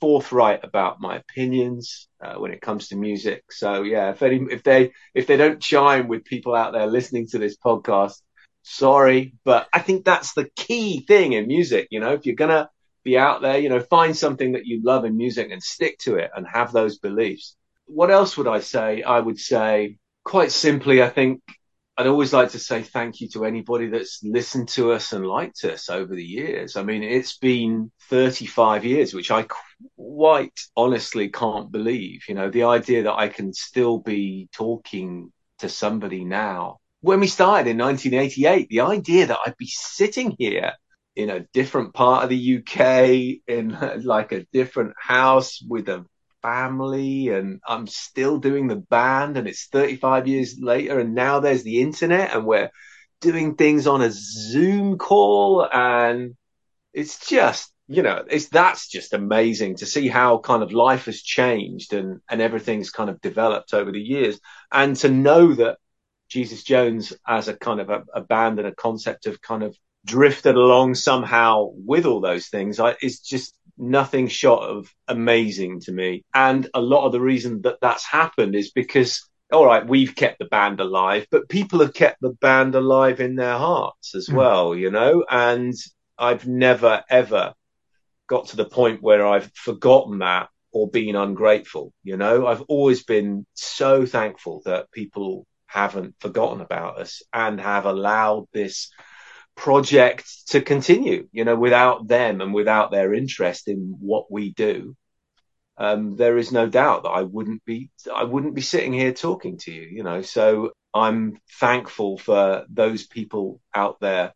forthright 0.00 0.64
about 0.64 1.00
my 1.00 1.16
opinions 1.16 2.08
uh, 2.24 2.34
when 2.36 2.52
it 2.52 2.60
comes 2.62 2.88
to 2.88 2.96
music. 2.96 3.44
So 3.50 3.82
yeah, 3.82 4.10
if 4.10 4.22
any, 4.22 4.40
if 4.50 4.62
they 4.62 4.92
if 5.14 5.26
they 5.26 5.36
don't 5.36 5.60
chime 5.62 6.08
with 6.08 6.24
people 6.24 6.54
out 6.54 6.72
there 6.72 6.86
listening 6.86 7.28
to 7.28 7.38
this 7.38 7.56
podcast, 7.56 8.20
sorry, 8.62 9.34
but 9.44 9.68
I 9.72 9.80
think 9.80 10.04
that's 10.04 10.34
the 10.34 10.48
key 10.56 11.04
thing 11.06 11.32
in 11.32 11.46
music. 11.46 11.88
You 11.90 12.00
know, 12.00 12.12
if 12.12 12.26
you're 12.26 12.34
gonna 12.34 12.70
be 13.04 13.18
out 13.18 13.42
there, 13.42 13.58
you 13.58 13.68
know, 13.68 13.80
find 13.80 14.16
something 14.16 14.52
that 14.52 14.66
you 14.66 14.82
love 14.82 15.04
in 15.04 15.16
music 15.16 15.50
and 15.50 15.62
stick 15.62 15.98
to 16.00 16.16
it 16.16 16.30
and 16.34 16.46
have 16.46 16.72
those 16.72 16.98
beliefs. 16.98 17.56
What 17.86 18.10
else 18.10 18.36
would 18.36 18.48
I 18.48 18.60
say? 18.60 19.02
I 19.02 19.20
would 19.20 19.38
say 19.38 19.98
quite 20.24 20.52
simply, 20.52 21.02
I 21.02 21.08
think 21.08 21.40
I'd 21.96 22.06
always 22.06 22.32
like 22.32 22.50
to 22.50 22.60
say 22.60 22.82
thank 22.82 23.20
you 23.20 23.28
to 23.30 23.44
anybody 23.44 23.88
that's 23.88 24.22
listened 24.22 24.68
to 24.70 24.92
us 24.92 25.12
and 25.12 25.26
liked 25.26 25.64
us 25.64 25.88
over 25.88 26.14
the 26.14 26.24
years. 26.24 26.76
I 26.76 26.84
mean, 26.84 27.02
it's 27.02 27.36
been 27.38 27.90
35 28.10 28.84
years, 28.84 29.12
which 29.14 29.32
I 29.32 29.46
quite 29.96 30.60
honestly 30.76 31.28
can't 31.30 31.72
believe. 31.72 32.20
You 32.28 32.36
know, 32.36 32.50
the 32.50 32.64
idea 32.64 33.04
that 33.04 33.14
I 33.14 33.26
can 33.28 33.52
still 33.52 33.98
be 33.98 34.48
talking 34.52 35.32
to 35.58 35.68
somebody 35.68 36.24
now. 36.24 36.78
When 37.00 37.20
we 37.20 37.28
started 37.28 37.70
in 37.70 37.78
1988, 37.78 38.68
the 38.68 38.80
idea 38.80 39.26
that 39.26 39.38
I'd 39.46 39.56
be 39.56 39.68
sitting 39.70 40.34
here 40.38 40.72
in 41.14 41.30
a 41.30 41.46
different 41.52 41.94
part 41.94 42.24
of 42.24 42.30
the 42.30 42.58
UK, 42.58 43.40
in 43.46 43.76
like 44.04 44.32
a 44.32 44.46
different 44.52 44.94
house 44.98 45.62
with 45.66 45.88
a 45.88 46.04
family 46.42 47.28
and 47.28 47.60
I'm 47.66 47.86
still 47.86 48.38
doing 48.38 48.68
the 48.68 48.76
band 48.76 49.36
and 49.36 49.48
it's 49.48 49.66
35 49.66 50.28
years 50.28 50.58
later 50.60 50.98
and 51.00 51.14
now 51.14 51.40
there's 51.40 51.62
the 51.62 51.80
internet 51.80 52.34
and 52.34 52.46
we're 52.46 52.70
doing 53.20 53.56
things 53.56 53.86
on 53.86 54.02
a 54.02 54.10
Zoom 54.10 54.98
call 54.98 55.68
and 55.70 56.36
it's 56.92 57.28
just, 57.28 57.72
you 57.88 58.02
know, 58.02 58.24
it's, 58.28 58.48
that's 58.48 58.88
just 58.88 59.12
amazing 59.12 59.76
to 59.76 59.86
see 59.86 60.08
how 60.08 60.38
kind 60.38 60.62
of 60.62 60.72
life 60.72 61.06
has 61.06 61.20
changed 61.22 61.92
and, 61.92 62.20
and 62.30 62.40
everything's 62.40 62.90
kind 62.90 63.10
of 63.10 63.20
developed 63.20 63.74
over 63.74 63.90
the 63.90 64.00
years 64.00 64.38
and 64.72 64.96
to 64.96 65.08
know 65.08 65.54
that 65.54 65.78
Jesus 66.28 66.62
Jones 66.62 67.12
as 67.26 67.48
a 67.48 67.56
kind 67.56 67.80
of 67.80 67.90
a, 67.90 68.04
a 68.14 68.20
band 68.20 68.58
and 68.58 68.68
a 68.68 68.74
concept 68.74 69.26
of 69.26 69.40
kind 69.40 69.62
of 69.62 69.76
drifted 70.04 70.54
along 70.54 70.94
somehow 70.94 71.70
with 71.72 72.06
all 72.06 72.20
those 72.20 72.48
things 72.48 72.80
I, 72.80 72.96
is 73.02 73.20
just 73.20 73.54
nothing 73.76 74.28
short 74.28 74.62
of 74.62 74.92
amazing 75.06 75.80
to 75.80 75.92
me. 75.92 76.24
And 76.34 76.68
a 76.74 76.80
lot 76.80 77.06
of 77.06 77.12
the 77.12 77.20
reason 77.20 77.62
that 77.62 77.78
that's 77.80 78.04
happened 78.04 78.54
is 78.54 78.70
because, 78.70 79.28
all 79.52 79.66
right, 79.66 79.86
we've 79.86 80.14
kept 80.14 80.38
the 80.38 80.46
band 80.46 80.80
alive, 80.80 81.26
but 81.30 81.48
people 81.48 81.80
have 81.80 81.94
kept 81.94 82.20
the 82.20 82.30
band 82.30 82.74
alive 82.74 83.20
in 83.20 83.36
their 83.36 83.56
hearts 83.56 84.14
as 84.14 84.28
mm. 84.28 84.34
well, 84.34 84.74
you 84.74 84.90
know, 84.90 85.24
and 85.28 85.74
I've 86.18 86.46
never 86.46 87.04
ever 87.08 87.54
got 88.28 88.48
to 88.48 88.56
the 88.56 88.64
point 88.64 89.02
where 89.02 89.26
I've 89.26 89.50
forgotten 89.54 90.18
that 90.18 90.48
or 90.72 90.90
been 90.90 91.16
ungrateful. 91.16 91.92
You 92.02 92.16
know, 92.16 92.46
I've 92.46 92.62
always 92.62 93.04
been 93.04 93.46
so 93.54 94.04
thankful 94.04 94.62
that 94.64 94.90
people 94.92 95.46
haven't 95.68 96.16
forgotten 96.18 96.60
about 96.60 96.98
us 96.98 97.22
and 97.32 97.60
have 97.60 97.84
allowed 97.84 98.46
this 98.52 98.90
project 99.54 100.26
to 100.48 100.60
continue. 100.60 101.28
You 101.30 101.44
know, 101.44 101.56
without 101.56 102.08
them 102.08 102.40
and 102.40 102.52
without 102.52 102.90
their 102.90 103.14
interest 103.14 103.68
in 103.68 103.96
what 104.00 104.30
we 104.30 104.52
do, 104.52 104.96
um, 105.76 106.16
there 106.16 106.38
is 106.38 106.50
no 106.50 106.68
doubt 106.68 107.04
that 107.04 107.10
I 107.10 107.22
wouldn't 107.22 107.64
be 107.64 107.90
I 108.12 108.24
wouldn't 108.24 108.54
be 108.54 108.62
sitting 108.62 108.92
here 108.92 109.12
talking 109.12 109.58
to 109.58 109.72
you. 109.72 109.82
You 109.82 110.02
know, 110.02 110.22
so 110.22 110.72
I'm 110.94 111.38
thankful 111.60 112.18
for 112.18 112.64
those 112.68 113.06
people 113.06 113.60
out 113.74 114.00
there 114.00 114.32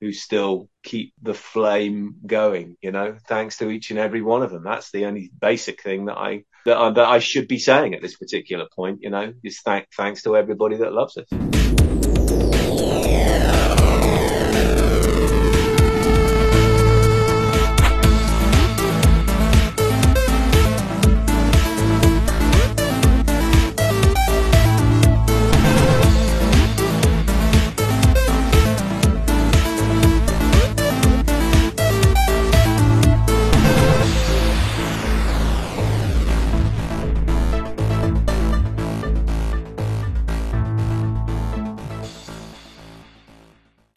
who 0.00 0.12
still 0.12 0.68
keep 0.82 1.14
the 1.22 1.34
flame 1.34 2.16
going. 2.26 2.76
You 2.82 2.90
know, 2.90 3.16
thanks 3.28 3.58
to 3.58 3.70
each 3.70 3.90
and 3.90 4.00
every 4.00 4.20
one 4.20 4.42
of 4.42 4.50
them. 4.50 4.64
That's 4.64 4.90
the 4.90 5.06
only 5.06 5.30
basic 5.40 5.80
thing 5.80 6.06
that 6.06 6.18
I 6.18 6.44
that 6.64 6.76
I, 6.76 6.90
that 6.90 7.08
I 7.08 7.18
should 7.18 7.48
be 7.48 7.58
saying 7.58 7.94
at 7.94 8.02
this 8.02 8.16
particular 8.16 8.66
point. 8.74 9.02
You 9.02 9.10
know, 9.10 9.32
is 9.42 9.60
thank, 9.60 9.86
thanks 9.96 10.22
to 10.22 10.36
everybody 10.36 10.76
that 10.76 10.92
loves 10.92 11.16
us. 11.16 11.28